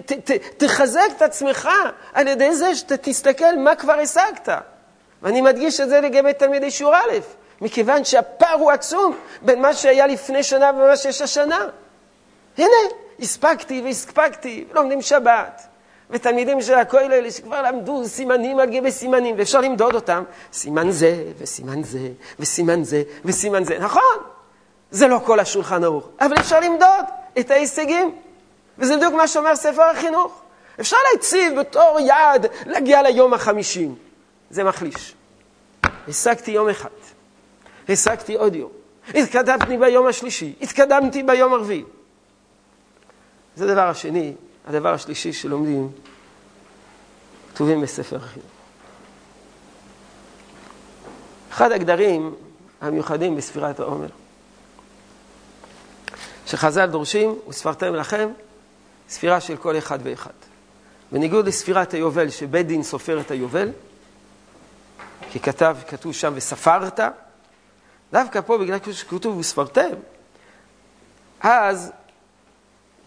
[0.00, 1.68] ת, ת, תחזק את עצמך
[2.12, 4.48] על ידי זה שאתה תסתכל מה כבר השגת.
[5.22, 7.18] ואני מדגיש את זה לגבי תלמידי שיעור א',
[7.60, 11.68] מכיוון שהפער הוא עצום בין מה שהיה לפני שנה ומה שיש השנה.
[12.58, 12.76] הנה,
[13.20, 15.62] הספקתי והספקתי, לומדים שבת.
[16.10, 21.82] ותלמידים של הכולל שכבר למדו סימנים על גבי סימנים, ואפשר למדוד אותם, סימן זה, וסימן
[21.82, 23.78] זה, וסימן זה, וסימן זה.
[23.78, 24.16] נכון,
[24.90, 27.04] זה לא כל השולחן ערוך, אבל אפשר למדוד
[27.38, 28.14] את ההישגים.
[28.78, 30.40] וזה בדיוק מה שאומר ספר החינוך.
[30.80, 33.94] אפשר להציב בתור יעד להגיע ליום החמישים.
[34.50, 35.14] זה מחליש.
[36.08, 36.88] השגתי יום אחד,
[37.88, 38.70] השגתי עוד יום,
[39.14, 41.84] התקדמתי ביום השלישי, התקדמתי ביום הרביעי.
[43.56, 44.34] זה הדבר השני,
[44.66, 45.90] הדבר השלישי שלומדים,
[47.54, 48.48] כתובים בספר החינוך.
[51.50, 52.34] אחד הגדרים
[52.80, 54.08] המיוחדים בספירת העומר,
[56.46, 58.28] שחז"ל דורשים, וספרתם לכם,
[59.08, 60.30] ספירה של כל אחד ואחד.
[61.12, 63.70] בניגוד לספירת היובל, שבית דין סופר את היובל,
[65.30, 67.00] כי כתב, כתוב שם וספרת,
[68.12, 69.90] דווקא פה בגלל שכתוב וספרתם,
[71.40, 71.92] אז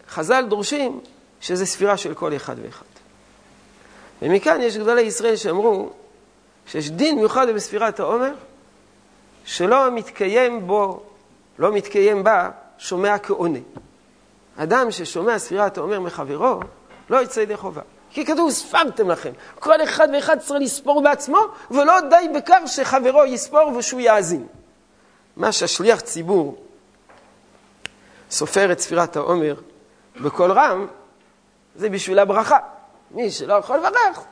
[0.10, 1.02] חז"ל דורשים
[1.42, 2.86] שזה ספירה של כל אחד ואחד.
[4.22, 5.90] ומכאן יש גדולי ישראל שאמרו
[6.68, 8.34] שיש דין מיוחד בספירת העומר,
[9.46, 11.04] שלא מתקיים בו,
[11.60, 13.60] לא מתקיים בה, שומע כעונה.
[14.58, 16.60] אדם ששומע ספירת העומר מחברו,
[17.10, 17.82] לא יצא ידי חובה.
[18.10, 19.32] כי כתוב, ספרתם לכם.
[19.60, 21.40] כל אחד ואחד צריך לספור בעצמו,
[21.72, 24.48] ולא די בכך שחברו יספור ושהוא יאזין.
[25.38, 26.58] מה שהשליח ציבור
[28.32, 29.56] סופר את ספירת העומר
[30.22, 30.88] בקול רם,
[31.76, 32.58] זה בשביל הברכה.
[33.12, 34.24] מי שלא יכול לברך,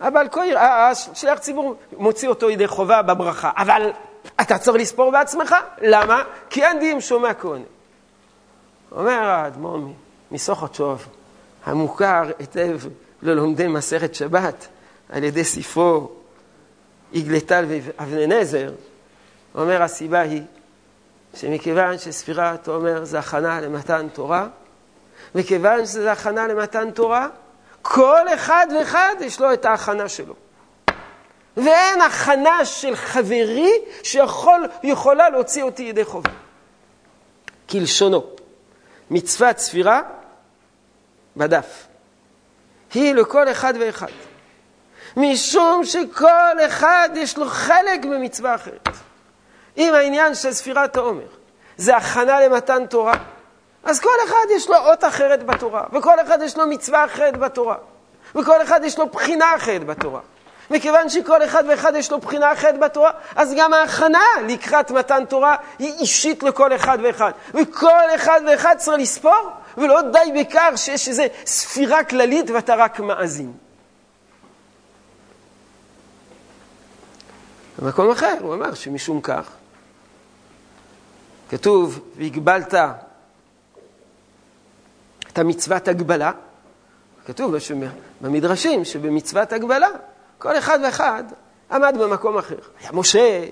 [0.00, 3.50] אבל כל, השליח ציבור מוציא אותו ידי חובה בברכה.
[3.56, 3.92] אבל
[4.40, 6.22] אתה צריך לספור בעצמך, למה?
[6.50, 7.73] כי אין דין שומע כהונה.
[8.96, 9.92] אומר האדמו"ר
[10.30, 11.06] מסוכות שוב,
[11.64, 12.78] המוכר היטב
[13.22, 14.66] ללומדי מסכת שבת
[15.08, 16.10] על ידי ספרו
[17.12, 18.72] יגלטל ואבני נזר,
[19.54, 20.42] אומר הסיבה היא
[21.34, 24.46] שמכיוון שספירת עומר זה הכנה למתן תורה,
[25.34, 27.28] מכיוון שזה הכנה למתן תורה,
[27.82, 30.34] כל אחד ואחד יש לו את ההכנה שלו.
[31.56, 36.30] ואין הכנה של חברי שיכולה להוציא אותי ידי חובה.
[37.70, 38.24] כלשונו,
[39.10, 40.02] מצוות ספירה
[41.36, 41.86] בדף.
[42.94, 44.06] היא לכל אחד ואחד.
[45.16, 48.88] משום שכל אחד יש לו חלק במצווה אחרת.
[49.76, 51.26] אם העניין של ספירת העומר
[51.76, 53.14] זה הכנה למתן תורה,
[53.84, 57.76] אז כל אחד יש לו אות אחרת בתורה, וכל אחד יש לו מצווה אחרת בתורה,
[58.34, 60.20] וכל אחד יש לו בחינה אחרת בתורה.
[60.70, 65.56] מכיוון שכל אחד ואחד יש לו בחינה אחרת בתורה, אז גם ההכנה לקראת מתן תורה
[65.78, 67.32] היא אישית לכל אחד ואחד.
[67.54, 73.52] וכל אחד ואחד צריך לספור, ולא די בכך שיש איזו ספירה כללית ואתה רק מאזין.
[77.78, 79.50] במקום אחר הוא אמר שמשום כך,
[81.50, 82.74] כתוב, והגבלת
[85.32, 86.32] את המצוות הגבלה,
[87.26, 87.54] כתוב
[88.20, 89.88] במדרשים שבמצוות הגבלה
[90.38, 91.24] כל אחד ואחד
[91.70, 92.56] עמד במקום אחר.
[92.80, 93.44] היה משה,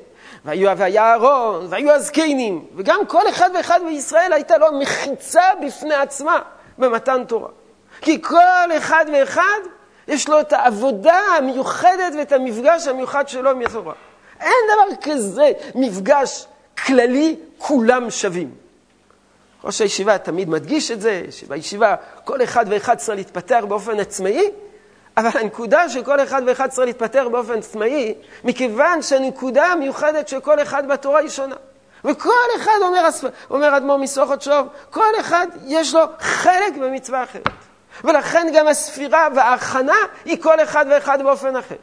[0.44, 6.38] והיו, והיה אהרון, והיו הזקנים, וגם כל אחד ואחד בישראל הייתה לו מחיצה בפני עצמה
[6.78, 7.48] במתן תורה.
[8.00, 9.60] כי כל אחד ואחד
[10.08, 13.94] יש לו את העבודה המיוחדת ואת המפגש המיוחד שלו עם התורה.
[14.40, 16.46] אין דבר כזה מפגש
[16.86, 18.50] כללי, כולם שווים.
[19.64, 24.50] ראש הישיבה תמיד מדגיש את זה, שבישיבה כל אחד ואחד צריך להתפתח באופן עצמאי,
[25.16, 30.88] אבל הנקודה שכל אחד ואחד צריך להתפטר באופן עצמאי, מכיוון שהנקודה המיוחדת של כל אחד
[30.88, 31.56] בתורה היא שונה.
[32.04, 33.08] וכל אחד, אומר,
[33.50, 37.48] אומר אדמו"ר מסוכות שוב, כל אחד יש לו חלק במצווה אחרת.
[38.04, 41.76] ולכן גם הספירה וההכנה היא כל אחד ואחד באופן אחר.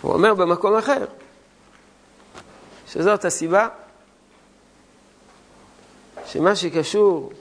[0.00, 1.04] הוא אומר במקום אחר,
[2.86, 3.68] שזאת הסיבה
[6.26, 7.32] שמה שקשור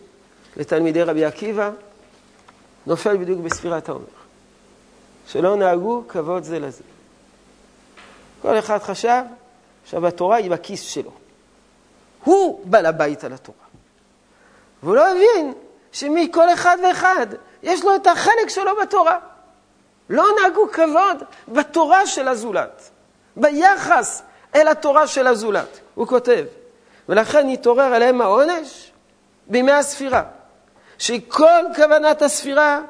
[0.57, 1.71] לתלמידי רבי עקיבא,
[2.85, 4.05] נופל בדיוק בספירת העומר.
[5.27, 6.83] שלא נהגו כבוד זה לזה.
[8.41, 9.21] כל אחד חשב
[9.85, 11.11] שהתורה היא בכיס שלו.
[12.23, 13.65] הוא בעל הבית על התורה.
[14.83, 15.53] והוא לא הבין
[15.91, 17.27] שמכל אחד ואחד
[17.63, 19.19] יש לו את החלק שלו בתורה.
[20.09, 22.89] לא נהגו כבוד בתורה של הזולת,
[23.35, 24.21] ביחס
[24.55, 25.79] אל התורה של הזולת.
[25.95, 26.45] הוא כותב,
[27.09, 28.91] ולכן התעורר עליהם העונש
[29.47, 30.23] בימי הספירה.
[30.99, 32.81] שכל כוונת הספירה,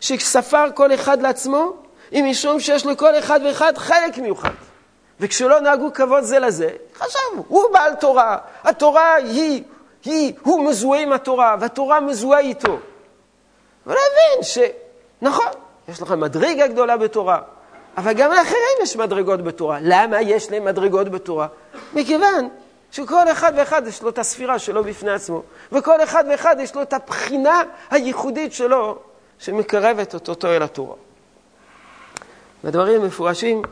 [0.00, 1.72] שספר כל אחד לעצמו,
[2.10, 4.50] היא משום שיש לכל אחד ואחד חלק מיוחד.
[5.20, 9.62] וכשלא נהגו כבוד זה לזה, חשב, הוא בעל תורה, התורה היא,
[10.04, 12.78] היא, הוא מזוהה עם התורה, והתורה מזוהה איתו.
[13.86, 15.52] ולהבין שנכון,
[15.88, 17.40] יש לכם מדרגה גדולה בתורה,
[17.96, 19.78] אבל גם לאחרים יש מדרגות בתורה.
[19.82, 21.46] למה יש להם מדרגות בתורה?
[21.94, 22.48] מכיוון
[22.92, 26.82] שכל אחד ואחד יש לו את הספירה שלו בפני עצמו, וכל אחד ואחד יש לו
[26.82, 28.98] את הבחינה הייחודית שלו
[29.38, 30.96] שמקרבת אותו אל התורה.
[32.64, 33.62] והדברים מפורשים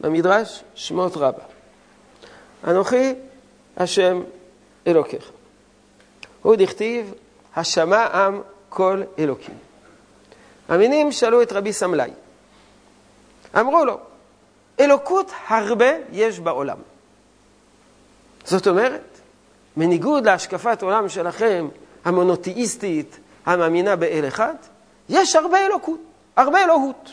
[0.00, 1.42] במדרש שמות רבה.
[2.66, 3.14] אנוכי
[3.76, 4.22] השם
[4.86, 5.30] אלוקיך.
[6.42, 7.14] הוא דכתיב,
[7.56, 9.54] השמע עם כל אלוקים.
[10.68, 12.10] המינים שאלו את רבי סמלאי.
[13.60, 13.98] אמרו לו,
[14.80, 16.78] אלוקות הרבה יש בעולם.
[18.46, 19.18] זאת אומרת,
[19.76, 21.68] בניגוד להשקפת עולם שלכם,
[22.04, 24.54] המונותאיסטית, המאמינה באל אחד,
[25.08, 26.00] יש הרבה אלוקות,
[26.36, 27.10] הרבה אלוהות.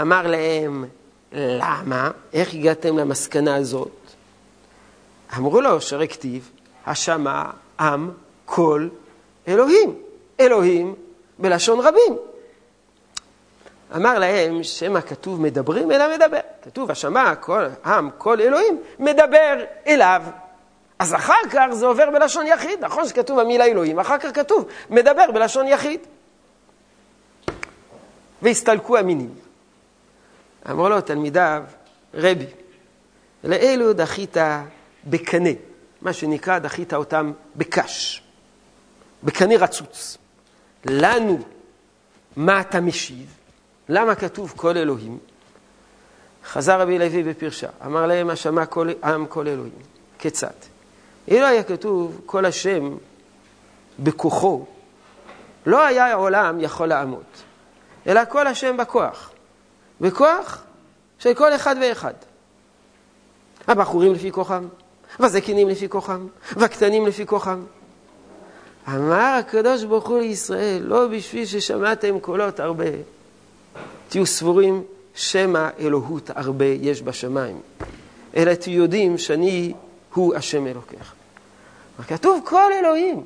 [0.00, 0.84] אמר להם,
[1.32, 2.10] למה?
[2.32, 3.90] איך הגעתם למסקנה הזאת?
[5.36, 6.50] אמרו לו, שרי כתיב,
[6.86, 7.44] השמע
[7.80, 8.10] עם
[8.44, 8.88] כל
[9.48, 9.94] אלוהים.
[10.40, 10.94] אלוהים
[11.38, 12.16] בלשון רבים.
[13.94, 16.40] אמר להם שמא כתוב מדברים אלא מדבר.
[16.62, 20.22] כתוב השמע כל עם, כל אלוהים, מדבר אליו.
[20.98, 25.30] אז אחר כך זה עובר בלשון יחיד, נכון שכתוב המילה אלוהים, אחר כך כתוב מדבר
[25.34, 26.00] בלשון יחיד.
[28.42, 29.34] והסתלקו המינים.
[30.70, 31.64] אמרו לו תלמידיו,
[32.14, 32.46] רבי,
[33.44, 34.36] לאלו דחית
[35.04, 35.50] בקנה,
[36.02, 38.22] מה שנקרא דחית אותם בקש,
[39.22, 40.18] בקנה רצוץ.
[40.84, 41.38] לנו,
[42.36, 43.36] מה אתה משיב?
[43.88, 45.18] למה כתוב כל אלוהים?
[46.44, 49.72] חזר רבי לוי בפרשה, אמר להם השמע כל עם כל אלוהים.
[50.18, 50.50] כיצד?
[51.28, 52.96] אילו היה כתוב כל השם
[53.98, 54.64] בכוחו,
[55.66, 57.24] לא היה העולם יכול לעמוד,
[58.06, 59.30] אלא כל השם בכוח.
[60.00, 60.62] בכוח
[61.18, 62.14] של כל אחד ואחד.
[63.68, 64.66] הבחורים לפי כוחם,
[65.20, 67.64] והזקנים לפי כוחם, והקטנים לפי כוחם.
[68.88, 72.84] אמר הקדוש ברוך הוא לישראל, לא בשביל ששמעתם קולות הרבה,
[74.08, 77.60] תהיו סבורים שמא אלוהות הרבה יש בשמיים,
[78.36, 79.74] אלא תהיו יודעים שאני
[80.14, 81.14] הוא השם אלוקיך.
[82.08, 83.24] כתוב כל אלוהים,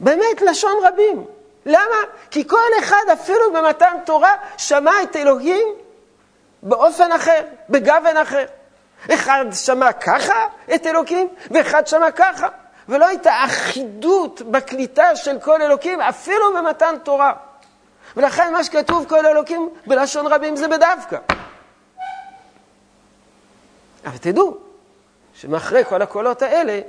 [0.00, 1.24] באמת לשון רבים.
[1.66, 1.96] למה?
[2.30, 5.66] כי כל אחד אפילו במתן תורה שמע את אלוהים
[6.62, 8.44] באופן אחר, בגוון אחר.
[9.10, 12.48] אחד שמע ככה את אלוקים, ואחד שמע ככה.
[12.88, 17.32] ולא הייתה אחידות בקליטה של כל אלוקים, אפילו במתן תורה.
[18.16, 21.18] ולכן מה שכתוב כל אלוקים בלשון רבים זה בדווקא.
[24.04, 24.58] אבל תדעו
[25.34, 26.80] שמאחרי כל הקולות האלה,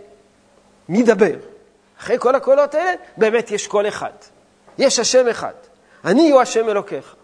[0.89, 1.35] מי דבר?
[1.99, 4.11] אחרי כל הקולות האלה, באמת יש קול אחד.
[4.77, 5.53] יש השם אחד.
[6.05, 7.15] אני הוא השם אלוקיך.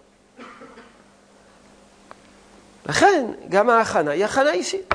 [2.86, 4.93] לכן, גם ההכנה היא הכנה אישית.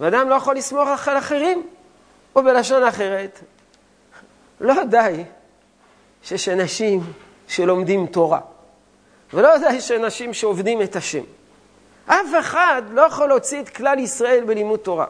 [0.00, 1.66] ואדם לא יכול לסמוך על אחרים,
[2.36, 3.40] או בלשון אחרת,
[4.60, 5.24] לא די
[6.22, 7.00] שיש אנשים
[7.54, 8.40] שלומדים תורה,
[9.32, 11.22] ולא די שאנשים שעובדים את השם.
[12.06, 15.06] אף אחד לא יכול להוציא את כלל ישראל בלימוד תורה.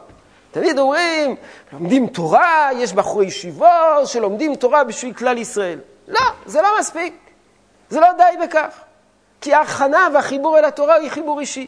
[0.51, 1.35] תמיד אומרים,
[1.73, 5.79] לומדים תורה, יש בחורי ישיבות שלומדים תורה בשביל כלל ישראל.
[6.07, 7.13] לא, זה לא מספיק.
[7.89, 8.79] זה לא די בכך.
[9.41, 11.67] כי ההכנה והחיבור אל התורה היא חיבור אישי.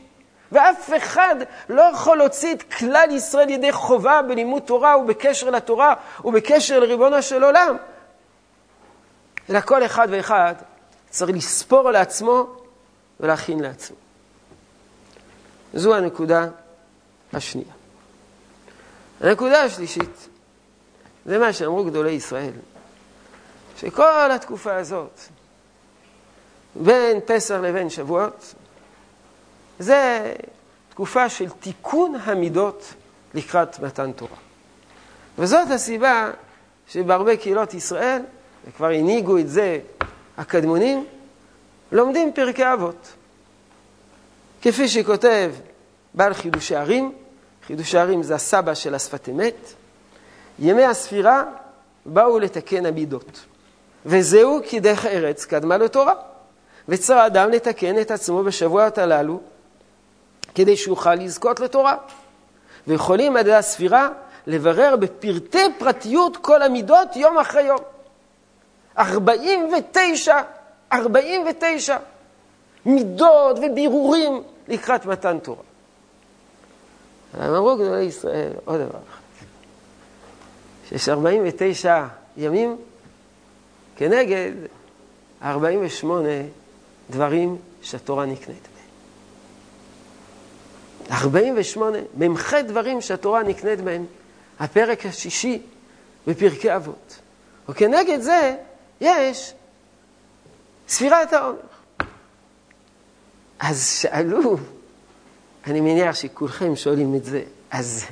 [0.51, 1.35] ואף אחד
[1.69, 5.93] לא יכול להוציא את כלל ישראל ידי חובה בלימוד תורה ובקשר לתורה
[6.25, 7.77] ובקשר לריבונו של עולם.
[9.49, 10.55] אלא כל אחד ואחד
[11.09, 12.47] צריך לספור לעצמו
[13.19, 13.97] ולהכין לעצמו.
[15.73, 16.47] זו הנקודה
[17.33, 17.73] השנייה.
[19.21, 20.27] הנקודה השלישית,
[21.25, 22.53] זה מה שאמרו גדולי ישראל,
[23.77, 25.19] שכל התקופה הזאת,
[26.75, 28.53] בין פסח לבין שבועות,
[29.79, 30.33] זה
[30.89, 32.93] תקופה של תיקון המידות
[33.33, 34.37] לקראת מתן תורה.
[35.37, 36.31] וזאת הסיבה
[36.87, 38.21] שבהרבה קהילות ישראל,
[38.67, 39.79] וכבר הנהיגו את זה
[40.37, 41.05] הקדמונים,
[41.91, 43.13] לומדים פרקי אבות.
[44.61, 45.51] כפי שכותב
[46.13, 47.11] בעל חידושי ערים,
[47.67, 49.73] חידושי ערים זה הסבא של השפת אמת,
[50.59, 51.43] ימי הספירה
[52.05, 53.45] באו לתקן המידות.
[54.05, 56.13] וזהו כי דרך ארץ קדמה לתורה.
[56.89, 59.39] וצריך האדם לתקן את עצמו בשבועות הללו
[60.55, 61.95] כדי שיוכל לזכות לתורה.
[62.87, 64.09] ויכולים ידי הספירה
[64.47, 67.79] לברר בפרטי פרטיות כל המידות יום אחרי יום.
[68.97, 70.41] 49,
[70.93, 71.97] 49
[72.85, 75.63] מידות ובירורים לקראת מתן תורה.
[77.35, 79.21] אמרו גדולי ישראל עוד דבר אחד,
[80.89, 82.05] שיש 49
[82.37, 82.77] ימים
[83.95, 84.51] כנגד
[85.43, 86.29] 48
[87.09, 88.67] דברים שהתורה נקנית.
[91.11, 94.05] 48, מ"ח דברים שהתורה נקנית בהם,
[94.59, 95.61] הפרק השישי
[96.27, 97.19] בפרקי אבות.
[97.69, 98.55] וכנגד זה
[99.01, 99.53] יש
[100.87, 101.57] ספירת העומר.
[103.59, 104.57] אז שאלו,
[105.67, 108.05] אני מניח שכולכם שואלים את זה, אז,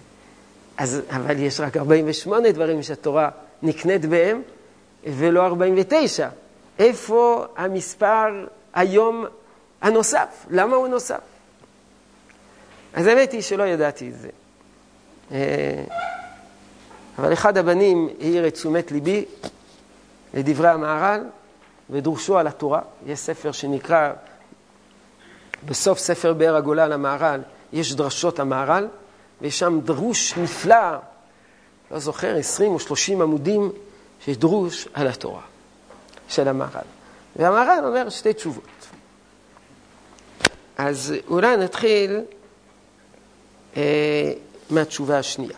[0.77, 3.29] אז, אבל יש רק 48 דברים שהתורה
[3.63, 4.41] נקנית בהם,
[5.03, 6.29] ולא 49.
[6.79, 9.25] איפה המספר היום
[9.81, 10.45] הנוסף?
[10.49, 11.19] למה הוא נוסף?
[12.93, 14.29] אז האמת היא שלא ידעתי את זה.
[15.31, 15.83] אה,
[17.19, 19.25] אבל אחד הבנים העיר את תשומת ליבי
[20.35, 21.23] לדברי המהר"ל
[21.89, 22.81] ודרושו על התורה.
[23.05, 24.13] יש ספר שנקרא,
[25.65, 27.41] בסוף ספר באר הגולה למהר"ל,
[27.73, 28.87] יש דרשות המהר"ל,
[29.41, 30.97] ויש שם דרוש נפלא,
[31.91, 33.71] לא זוכר, 20 או 30 עמודים,
[34.19, 35.41] שיש דרוש על התורה
[36.27, 36.87] של המהר"ל.
[37.35, 38.87] והמהר"ל אומר שתי תשובות.
[40.77, 42.21] אז אולי נתחיל
[43.77, 44.33] אה,
[44.69, 45.57] מהתשובה השנייה.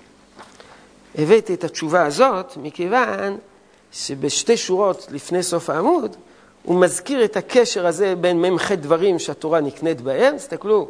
[1.15, 3.37] הבאתי את התשובה הזאת מכיוון
[3.91, 6.15] שבשתי שורות לפני סוף העמוד
[6.63, 10.37] הוא מזכיר את הקשר הזה בין מ"ח דברים שהתורה נקנית בהם.
[10.37, 10.89] תסתכלו,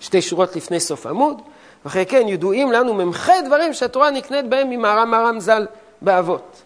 [0.00, 1.42] שתי שורות לפני סוף עמוד.
[1.84, 5.66] ואחרי כן, ידועים לנו מ"ח דברים שהתורה נקנית בהם ממהר"ם מהר"ם ז"ל
[6.02, 6.62] באבות.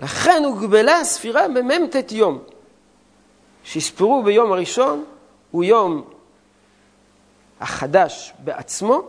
[0.00, 2.38] לכן הוגבלה הספירה במ"ט יום.
[3.64, 5.04] שיספרו ביום הראשון,
[5.50, 6.04] הוא יום
[7.60, 9.02] החדש בעצמו,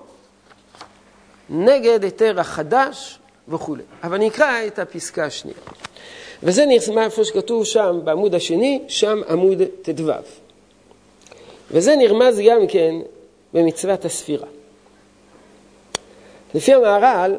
[1.50, 3.84] נגד היתר החדש וכולי.
[4.04, 5.58] אבל נקרא את הפסקה השנייה.
[6.44, 10.12] וזה נראה איפה שכתוב שם בעמוד השני, שם עמוד ט"ו.
[11.72, 12.96] וזה נרמז גם כן
[13.54, 14.48] במצוות הספירה.
[16.56, 17.36] לפי המהר"ל,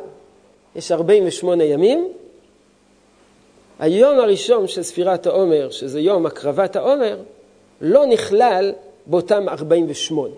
[0.76, 2.08] יש 48 ימים.
[3.78, 7.18] היום הראשון של ספירת העומר, שזה יום הקרבת העומר,
[7.80, 8.72] לא נכלל
[9.06, 10.34] באותם 48.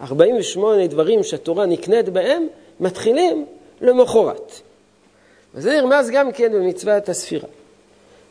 [0.00, 2.46] 48 דברים שהתורה נקנית בהם,
[2.80, 3.46] מתחילים
[3.82, 4.52] למחרת.
[5.54, 7.48] וזה נרמז גם כן במצוות הספירה.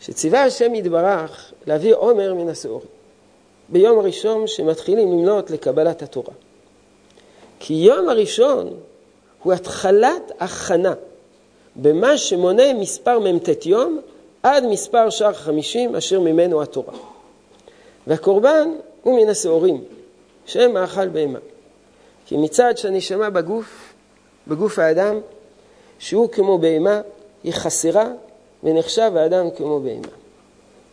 [0.01, 2.87] שציווה השם יתברך להביא עומר מן השעורים.
[3.69, 6.33] ביום הראשון שמתחילים למנות לקבלת התורה.
[7.59, 8.77] כי יום הראשון
[9.43, 10.93] הוא התחלת הכנה
[11.75, 13.99] במה שמונה מספר מ"ט יום
[14.43, 16.93] עד מספר שער חמישים אשר ממנו התורה.
[18.07, 18.69] והקורבן
[19.03, 19.83] הוא מן השעורים,
[20.45, 21.39] שהם מאכל בהמה.
[22.25, 23.93] כי מצד שהנשמה בגוף,
[24.47, 25.19] בגוף האדם,
[26.01, 27.01] שהוא כמו בהמה,
[27.43, 28.07] היא חסרה
[28.63, 30.07] ונחשב האדם כמו בהמה.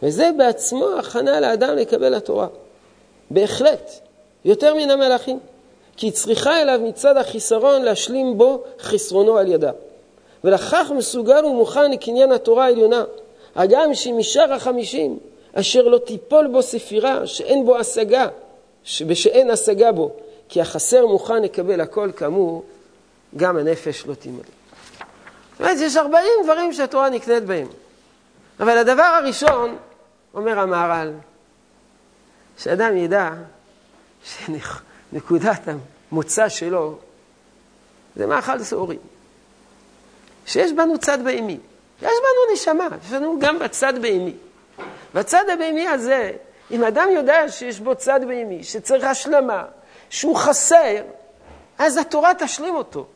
[0.02, 2.46] וזה בעצמו הכנה לאדם לקבל התורה.
[3.30, 3.90] בהחלט,
[4.44, 5.38] יותר מן המלאכים.
[5.96, 9.70] כי צריכה אליו מצד החיסרון להשלים בו חסרונו על ידה.
[10.44, 13.04] ולכך מסוגל ומוכן לקניין התורה העליונה,
[13.56, 15.18] הגם שמשאר החמישים,
[15.52, 18.28] אשר לא תיפול בו ספירה, שאין בו השגה,
[19.06, 20.10] ושאין השגה בו,
[20.48, 22.62] כי החסר מוכן לקבל הכל כאמור,
[23.36, 24.57] גם הנפש לא תימלא.
[25.58, 27.66] זאת אומרת, יש ארבעים דברים שהתורה נקנית בהם.
[28.60, 29.76] אבל הדבר הראשון,
[30.34, 31.12] אומר המהר"ל,
[32.58, 33.30] שאדם ידע
[34.24, 35.60] שנקודת
[36.12, 36.98] המוצא שלו
[38.16, 38.98] זה מאכל שעורים.
[40.46, 41.58] שיש בנו צד בהמי.
[42.02, 44.34] יש בנו נשמה, יש לנו גם בצד בהמי.
[45.14, 46.32] והצד הבהמי הזה,
[46.70, 49.64] אם אדם יודע שיש בו צד בהמי, שצריך השלמה,
[50.10, 51.02] שהוא חסר,
[51.78, 53.06] אז התורה תשלים אותו.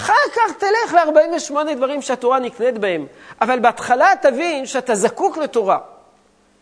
[0.00, 3.06] אחר כך תלך ל-48 דברים שהתורה נקנית בהם,
[3.40, 5.78] אבל בהתחלה תבין שאתה זקוק לתורה.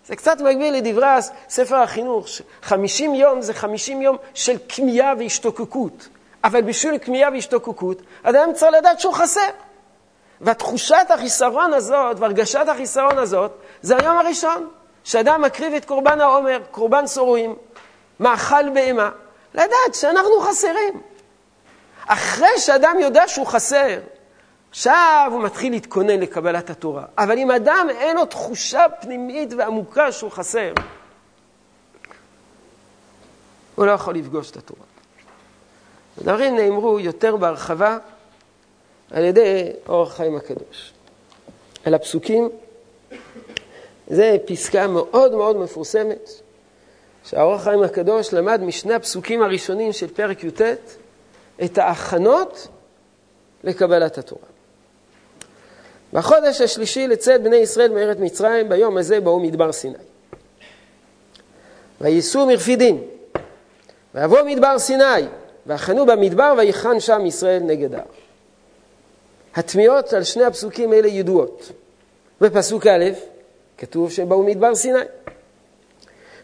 [0.07, 1.07] זה קצת מקביל לדברי
[1.49, 2.27] ספר החינוך,
[2.63, 6.09] 50 יום זה 50 יום של כמיהה והשתוקקות,
[6.45, 9.51] אבל בשביל כמיהה והשתוקקות, אדם צריך לדעת שהוא חסר.
[10.41, 14.69] והתחושת החיסרון הזאת והרגשת החיסרון הזאת, זה היום הראשון,
[15.05, 17.57] שאדם מקריב את קורבן העומר, קורבן סורים,
[18.21, 19.11] מאכל בהמה,
[19.55, 21.01] לדעת שאנחנו חסרים.
[22.07, 23.99] אחרי שאדם יודע שהוא חסר,
[24.71, 27.05] עכשיו הוא מתחיל להתכונן לקבלת התורה.
[27.19, 30.73] אבל אם אדם אין לו תחושה פנימית ועמוקה שהוא חסר,
[33.75, 34.85] הוא לא יכול לפגוש את התורה.
[36.19, 37.99] הדברים נאמרו יותר בהרחבה
[39.11, 40.93] על ידי אורח חיים הקדוש.
[41.85, 42.49] על הפסוקים,
[44.07, 46.31] זה פסקה מאוד מאוד מפורסמת,
[47.25, 50.61] שהאורח חיים הקדוש למד משני הפסוקים הראשונים של פרק י"ט
[51.65, 52.69] את ההכנות
[53.65, 54.47] לקבלת התורה.
[56.13, 59.95] בחודש השלישי לצאת בני ישראל מארץ מצרים, ביום הזה באו מדבר סיני.
[62.01, 63.05] וייסעו מרפידים,
[64.15, 65.27] ויבוא מדבר סיני,
[65.67, 68.05] ויחנו במדבר, ויחן שם ישראל נגד ההר.
[69.55, 71.73] התמיהות על שני הפסוקים האלה ידועות.
[72.41, 73.05] בפסוק א',
[73.79, 74.99] כתוב שהם באו מדבר סיני.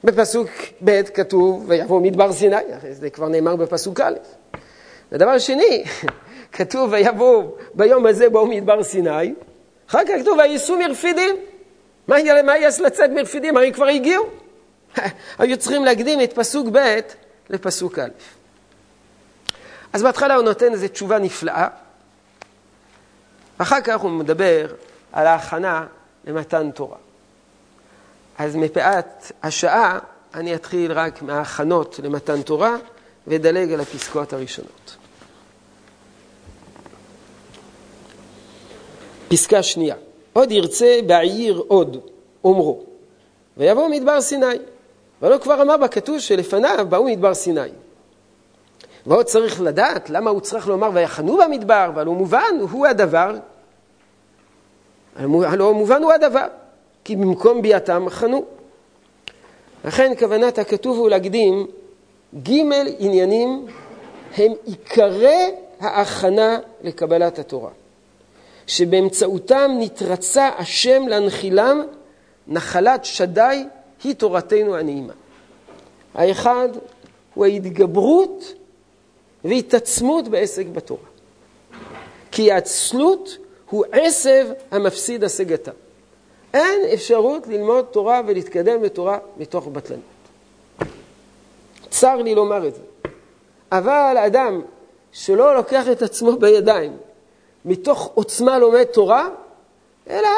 [0.05, 0.49] בפסוק
[0.85, 2.57] ב' כתוב, ויבוא מדבר סיני,
[2.91, 4.15] זה כבר נאמר בפסוק א'.
[5.13, 5.85] ודבר שני,
[6.57, 9.35] כתוב, ויבוא ביום הזה באו מדבר סיני,
[9.89, 11.37] אחר כך כתוב, וייסעו מרפידים.
[12.09, 13.57] מה, מה יש לצאת מרפידים?
[13.57, 14.25] הרי כבר הגיעו.
[15.39, 16.99] היו צריכים להקדים את פסוק ב'
[17.51, 18.09] לפסוק א'.
[19.93, 21.69] אז בהתחלה הוא נותן איזו תשובה נפלאה,
[23.59, 24.67] אחר כך הוא מדבר
[25.13, 25.87] על ההכנה
[26.25, 26.97] למתן תורה.
[28.39, 29.99] אז מפאת השעה
[30.35, 32.77] אני אתחיל רק מההכנות למתן תורה
[33.27, 34.97] ואדלג על הפסקאות הראשונות.
[39.33, 39.95] פסקה שנייה,
[40.33, 41.97] עוד ירצה בעיר עוד,
[42.45, 42.83] אומרו,
[43.57, 44.47] ויבוא מדבר סיני.
[45.22, 47.68] ולא כבר אמר בכתוב שלפניו באו מדבר סיני.
[49.07, 53.37] ועוד צריך לדעת למה הוא צריך לומר ויחנו במדבר, והלא מובן הוא הדבר,
[55.16, 56.47] הלא מובן הוא הדבר,
[57.05, 58.45] כי במקום ביאתם חנו.
[59.85, 61.66] לכן כוונת הכתוב הוא להקדים
[62.49, 62.51] ג'
[62.99, 63.66] עניינים
[64.37, 67.70] הם עיקרי ההכנה לקבלת התורה.
[68.73, 71.83] שבאמצעותם נתרצה השם להנחילם
[72.49, 73.64] נחלת שדי
[74.05, 75.12] היא תורתנו הנעימה.
[76.14, 76.68] האחד
[77.35, 78.53] הוא ההתגברות
[79.45, 81.05] והתעצמות בעסק בתורה.
[82.31, 83.37] כי העצלות
[83.70, 85.70] הוא עשב המפסיד השגתה.
[86.55, 90.03] אין אפשרות ללמוד תורה ולהתקדם בתורה מתוך בטלנות.
[91.91, 92.83] צר לי לומר את זה.
[93.73, 94.62] אבל אדם
[95.12, 96.97] שלא לוקח את עצמו בידיים,
[97.65, 99.29] מתוך עוצמה לומד תורה,
[100.11, 100.29] אלא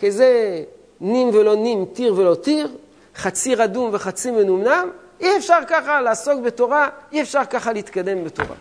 [0.00, 0.62] כזה
[1.00, 2.68] נים ולא נים, טיר ולא טיר,
[3.16, 8.56] חצי רדום וחצי מנומנם, אי אפשר ככה לעסוק בתורה, אי אפשר ככה להתקדם בתורה.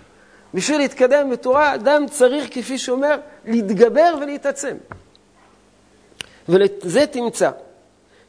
[0.53, 4.77] בשביל להתקדם בתורה, אדם צריך, כפי שאומר, להתגבר ולהתעצם.
[6.49, 7.51] ולזה תמצא,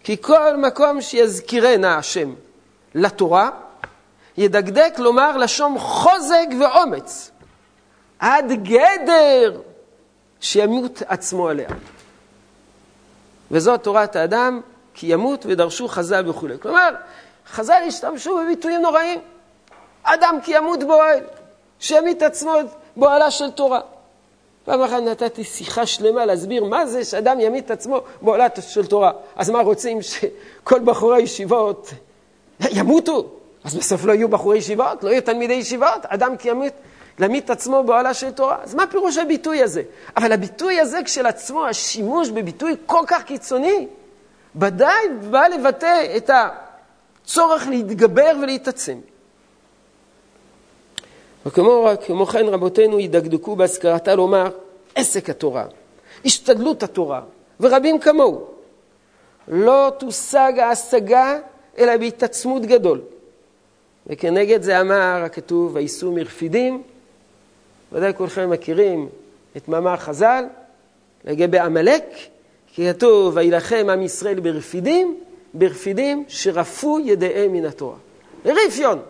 [0.04, 2.34] כי כל מקום שיזכירנה השם
[2.94, 3.50] לתורה,
[4.36, 7.30] ידקדק לומר לשום חוזק ואומץ,
[8.20, 9.60] עד גדר
[10.40, 11.68] שימות עצמו עליה.
[13.50, 14.60] וזאת תורת האדם,
[14.94, 16.48] כי ימות ודרשו חז"ל וכו'.
[16.62, 16.88] כלומר,
[17.50, 19.20] חז"ל השתמשו בביטויים נוראים.
[20.02, 21.20] אדם כי ימות באוהל,
[21.78, 22.52] שימית עצמו
[22.96, 23.80] באוהלה של תורה.
[24.64, 29.12] פעם אחת נתתי שיחה שלמה להסביר מה זה שאדם ימית את עצמו באוהלה של תורה.
[29.36, 31.90] אז מה רוצים שכל בחורי הישיבות
[32.70, 33.28] ימותו?
[33.64, 36.74] אז בסוף לא יהיו בחורי ישיבות, לא יהיו תלמידי ישיבות, אדם כי ימית,
[37.20, 38.58] להמית עצמו באוהלה של תורה.
[38.62, 39.82] אז מה פירוש הביטוי הזה?
[40.16, 43.86] אבל הביטוי הזה כשלעצמו, השימוש בביטוי כל כך קיצוני,
[44.56, 46.30] ודאי בא לבטא את
[47.24, 48.98] הצורך להתגבר ולהתעצם.
[51.46, 54.50] וכמו כמו כן רבותינו ידקדקו בהזכרתה לומר
[54.94, 55.64] עסק התורה,
[56.24, 57.20] השתדלות התורה,
[57.60, 58.46] ורבים כמוהו.
[59.48, 61.38] לא תושג ההשגה
[61.78, 63.00] אלא בהתעצמות גדול.
[64.06, 66.82] וכנגד זה אמר הכתוב, ויישאו מרפידים.
[67.92, 69.08] ודאי כולכם מכירים
[69.56, 70.44] את מאמר חז"ל
[71.24, 72.04] לגבי עמלק,
[72.74, 75.20] כי כתוב, וילחם עם ישראל ברפידים,
[75.54, 77.96] ברפידים שרפו ידיהם מן התורה.
[78.44, 79.02] רפיון.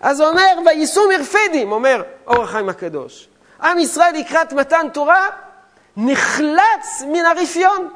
[0.00, 3.28] אז הוא אומר, ויישאו מרפידים, אומר אור החיים הקדוש.
[3.62, 5.28] עם ישראל לקראת מתן תורה
[5.96, 7.88] נחלץ מן הרפיון.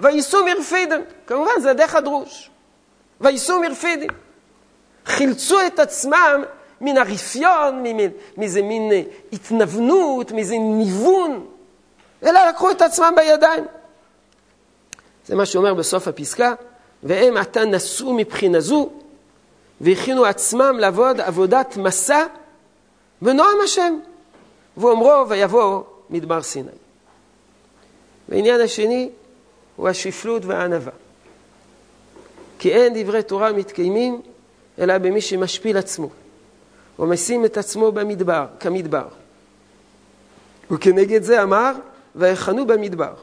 [0.00, 1.00] ויישאו מרפידים.
[1.26, 2.50] כמובן, זה דרך הדרוש.
[3.20, 4.10] ויישאו מרפידים.
[5.06, 6.42] חילצו את עצמם
[6.80, 7.84] מן הרפיון,
[8.36, 9.02] מאיזה מין אה,
[9.32, 11.46] התנוונות, מאיזה ניוון,
[12.22, 13.64] אלא לקחו את עצמם בידיים.
[15.26, 16.54] זה מה שאומר בסוף הפסקה,
[17.02, 18.90] והם עתה נסעו מבחינה זו,
[19.80, 22.24] והכינו עצמם לעבוד עבודת מסע
[23.22, 23.98] ונועם השם,
[24.76, 26.70] ואומרו ויבוא מדבר סיני.
[28.28, 29.10] והעניין השני
[29.76, 30.92] הוא השפלות והענווה.
[32.58, 34.22] כי אין דברי תורה מתקיימים
[34.78, 36.08] אלא במי שמשפיל עצמו,
[36.98, 39.08] ומשים את עצמו במדבר, כמדבר.
[40.70, 41.72] וכנגד זה אמר,
[42.14, 43.14] ויחנו במדבר.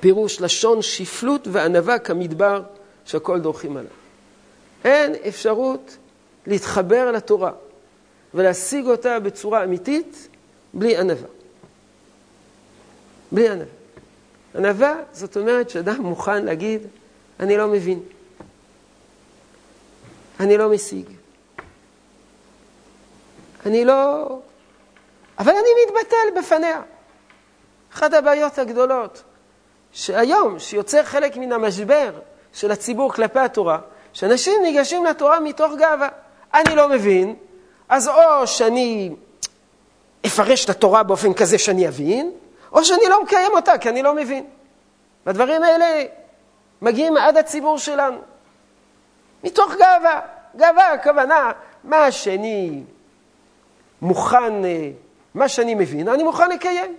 [0.00, 2.62] פירוש לשון שפלות וענווה כמדבר
[3.04, 3.90] שהכל דורכים עליו.
[4.84, 5.96] אין אפשרות
[6.46, 7.52] להתחבר לתורה
[8.34, 10.28] ולהשיג אותה בצורה אמיתית
[10.74, 11.28] בלי ענווה.
[13.32, 13.66] בלי ענווה.
[14.54, 16.82] ענווה זאת אומרת שאדם מוכן להגיד,
[17.40, 18.00] אני לא מבין.
[20.40, 21.19] אני לא משיג.
[23.66, 24.26] אני לא...
[25.38, 26.80] אבל אני מתבטל בפניה.
[27.94, 29.22] אחת הבעיות הגדולות,
[29.92, 32.10] שהיום, שיוצר חלק מן המשבר
[32.52, 33.78] של הציבור כלפי התורה,
[34.12, 36.08] שאנשים ניגשים לתורה מתוך גאווה.
[36.54, 37.34] אני לא מבין,
[37.88, 39.10] אז או שאני
[40.26, 42.32] אפרש את התורה באופן כזה שאני אבין,
[42.72, 44.44] או שאני לא מקיים אותה כי אני לא מבין.
[45.26, 46.04] והדברים האלה
[46.82, 48.18] מגיעים עד הציבור שלנו.
[49.44, 50.20] מתוך גאווה.
[50.56, 51.52] גאווה, הכוונה,
[51.84, 52.82] מה שאני
[54.02, 54.90] מוכן, אה,
[55.34, 56.96] מה שאני מבין, אני מוכן לקיים.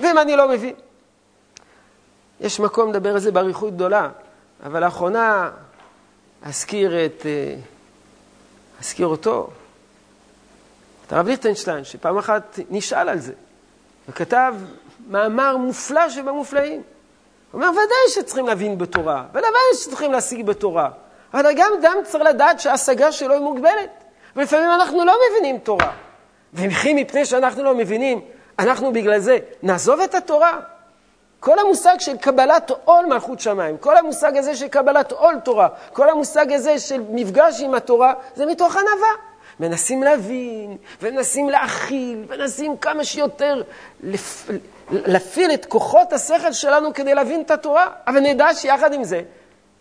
[0.00, 0.74] ואם אני לא מבין.
[2.40, 4.08] יש מקום לדבר על זה באריכות גדולה,
[4.66, 5.50] אבל לאחרונה
[6.42, 7.26] אזכיר את...
[7.26, 7.54] אה,
[8.80, 9.50] אזכיר אותו,
[11.06, 13.32] את הרב ליכטנשטיין, שפעם אחת נשאל על זה,
[14.08, 14.54] וכתב
[15.08, 16.82] מאמר מופלא שבמופלאים.
[17.52, 20.90] הוא אומר, ודאי שצריכים להבין בתורה, ודאי שצריכים להשיג בתורה.
[21.34, 24.04] אבל גם אדם צריך לדעת שההשגה שלו היא מוגבלת.
[24.36, 25.92] ולפעמים אנחנו לא מבינים תורה.
[26.54, 28.20] וכי מפני שאנחנו לא מבינים,
[28.58, 30.60] אנחנו בגלל זה נעזוב את התורה?
[31.40, 36.10] כל המושג של קבלת עול מלכות שמיים, כל המושג הזה של קבלת עול תורה, כל
[36.10, 39.08] המושג הזה של מפגש עם התורה, זה מתוך ענווה.
[39.60, 43.62] מנסים להבין, ומנסים להכיל, ומנסים כמה שיותר
[44.02, 44.50] לפ...
[44.90, 49.22] להפעיל את כוחות השכל שלנו כדי להבין את התורה, אבל נדע שיחד עם זה,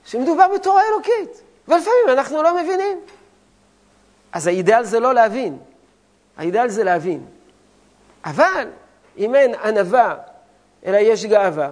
[0.05, 2.99] שמדובר בתורה אלוקית, ולפעמים אנחנו לא מבינים.
[4.32, 5.57] אז האידאל זה לא להבין,
[6.38, 7.25] האידאל זה להבין.
[8.25, 8.67] אבל
[9.17, 10.15] אם אין ענווה,
[10.86, 11.69] אלא יש גאווה,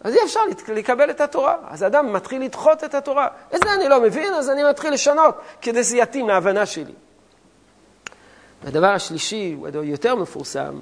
[0.00, 1.56] אז אי אפשר לקבל את התורה.
[1.68, 3.28] אז אדם מתחיל לדחות את התורה.
[3.54, 6.92] את זה אני לא מבין, אז אני מתחיל לשנות, כדי שזה יתאים להבנה שלי.
[8.64, 10.80] הדבר השלישי, הוא יותר מפורסם,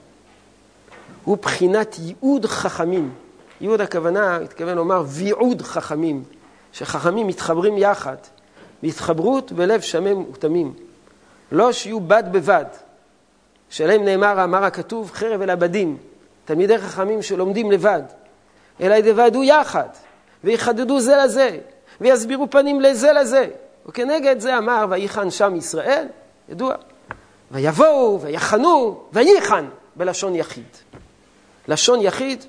[1.24, 3.14] הוא בחינת ייעוד חכמים.
[3.61, 6.24] ייעוד הכוונה, התכוון לומר ויעוד חכמים,
[6.72, 8.16] שחכמים מתחברים יחד,
[8.83, 10.74] בהתחברות בלב שמם ותמים.
[11.53, 12.64] לא שיהיו בד בבד,
[13.71, 15.97] שעליהם נאמר, אמר הכתוב, חרב אל עבדים,
[16.45, 18.03] תלמידי חכמים שלומדים לבד,
[18.81, 19.89] אלא ידבדו יחד,
[20.45, 21.59] ויחדדו זה לזה,
[22.01, 23.47] ויסבירו פנים לזה לזה.
[23.87, 26.07] וכנגד זה אמר, ויחן שם ישראל,
[26.49, 26.75] ידוע.
[27.51, 30.64] ויבואו, ויחנו, ויחן, בלשון יחיד.
[31.69, 32.45] לשון יחיד,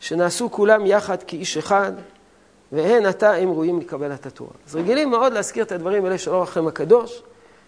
[0.00, 1.92] שנעשו כולם יחד כאיש אחד,
[2.72, 4.50] והן עתה הם ראויים לקבל את התורה.
[4.68, 7.22] אז רגילים מאוד להזכיר את הדברים האלה של אורח חיים הקדוש,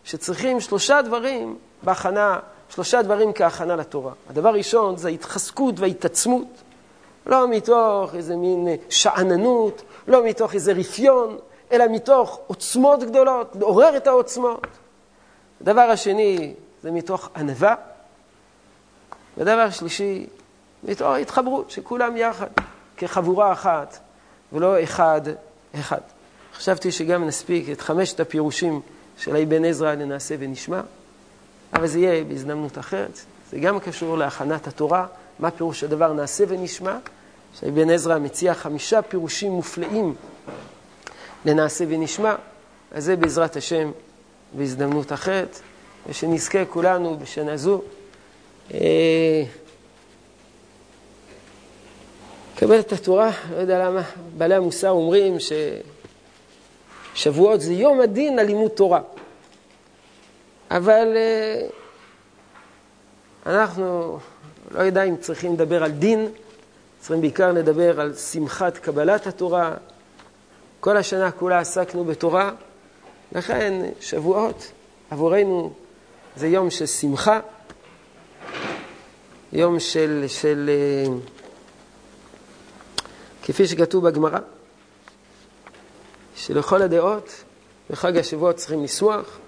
[0.04, 2.38] שצריכים שלושה דברים בהכנה,
[2.68, 4.12] שלושה דברים כהכנה לתורה.
[4.30, 6.48] הדבר הראשון זה ההתחזקות וההתעצמות,
[7.26, 11.38] לא מתוך איזה מין שאננות, לא מתוך איזה רפיון,
[11.72, 14.66] אלא מתוך עוצמות גדולות, לעורר את העוצמות.
[15.60, 17.74] הדבר השני זה מתוך ענווה,
[19.36, 20.26] והדבר השלישי,
[20.84, 22.46] מתוך התחברות, שכולם יחד,
[22.96, 23.98] כחבורה אחת,
[24.52, 25.20] ולא אחד
[25.80, 26.00] אחד.
[26.54, 28.80] חשבתי שגם נספיק את חמשת הפירושים
[29.18, 30.80] של האבן עזרא לנעשה ונשמע,
[31.72, 33.20] אבל זה יהיה בהזדמנות אחרת.
[33.50, 35.06] זה גם קשור להכנת התורה,
[35.38, 36.98] מה פירוש הדבר נעשה ונשמע,
[37.60, 40.14] שאבן עזרא מציע חמישה פירושים מופלאים
[41.44, 42.34] לנעשה ונשמע,
[42.92, 43.90] אז זה בעזרת השם
[44.52, 45.60] בהזדמנות אחרת,
[46.06, 47.82] ושנזכה כולנו בשנה זו.
[48.74, 49.44] אה,
[52.56, 54.02] לקבל את התורה, לא יודע למה,
[54.36, 55.36] בעלי המוסר אומרים
[57.14, 59.00] ששבועות זה יום הדין על לימוד תורה.
[60.70, 61.66] אבל אה,
[63.46, 64.18] אנחנו
[64.70, 66.28] לא יודע אם צריכים לדבר על דין,
[67.00, 69.74] צריכים בעיקר לדבר על שמחת קבלת התורה.
[70.80, 72.50] כל השנה כולה עסקנו בתורה,
[73.32, 74.72] לכן שבועות
[75.10, 75.72] עבורנו
[76.36, 77.40] זה יום של שמחה,
[79.52, 81.12] יום של, של אה,
[83.42, 84.38] כפי שכתוב בגמרא,
[86.36, 87.44] שלכל הדעות
[87.90, 89.38] בחג השבועות צריכים לשמוח.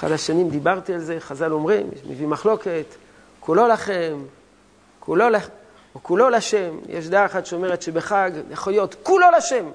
[0.00, 2.84] אחד השנים דיברתי על זה, חז"ל אומרים, מביא מחלוקת,
[3.40, 4.24] כולו לכם,
[5.00, 5.24] כולו,
[5.94, 6.78] או כולו לשם.
[6.88, 9.70] יש דעה אחת שאומרת שבחג יכול להיות כולו לשם,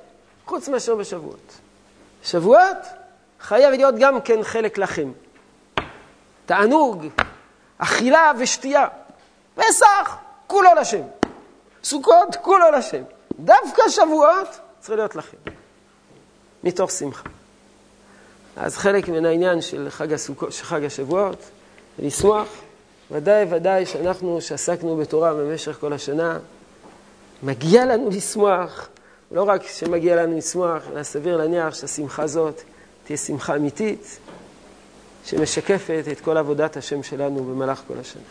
[0.45, 1.57] חוץ מאשר בשבועות.
[2.23, 2.77] שבועות
[3.41, 5.11] חייב להיות גם כן חלק לכם.
[6.45, 7.07] תענוג,
[7.77, 8.87] אכילה ושתייה.
[9.55, 10.17] פסח,
[10.47, 11.03] כולו לשם.
[11.83, 13.03] סוכות, כולו לשם.
[13.39, 15.37] דווקא שבועות צריך להיות לכם.
[16.63, 17.34] מתוך שמחה.
[18.57, 21.37] אז חלק מן העניין של חג, הסוכות, של חג השבועות,
[21.99, 22.47] לשמוח.
[23.11, 26.39] ודאי ודאי שאנחנו, שעסקנו בתורה במשך כל השנה,
[27.43, 28.89] מגיע לנו לשמוח.
[29.31, 32.61] לא רק שמגיע לנו לשמוח, אלא סביר להניח שהשמחה הזאת
[33.03, 34.19] תהיה שמחה אמיתית,
[35.25, 38.21] שמשקפת את כל עבודת השם שלנו במהלך כל השנה.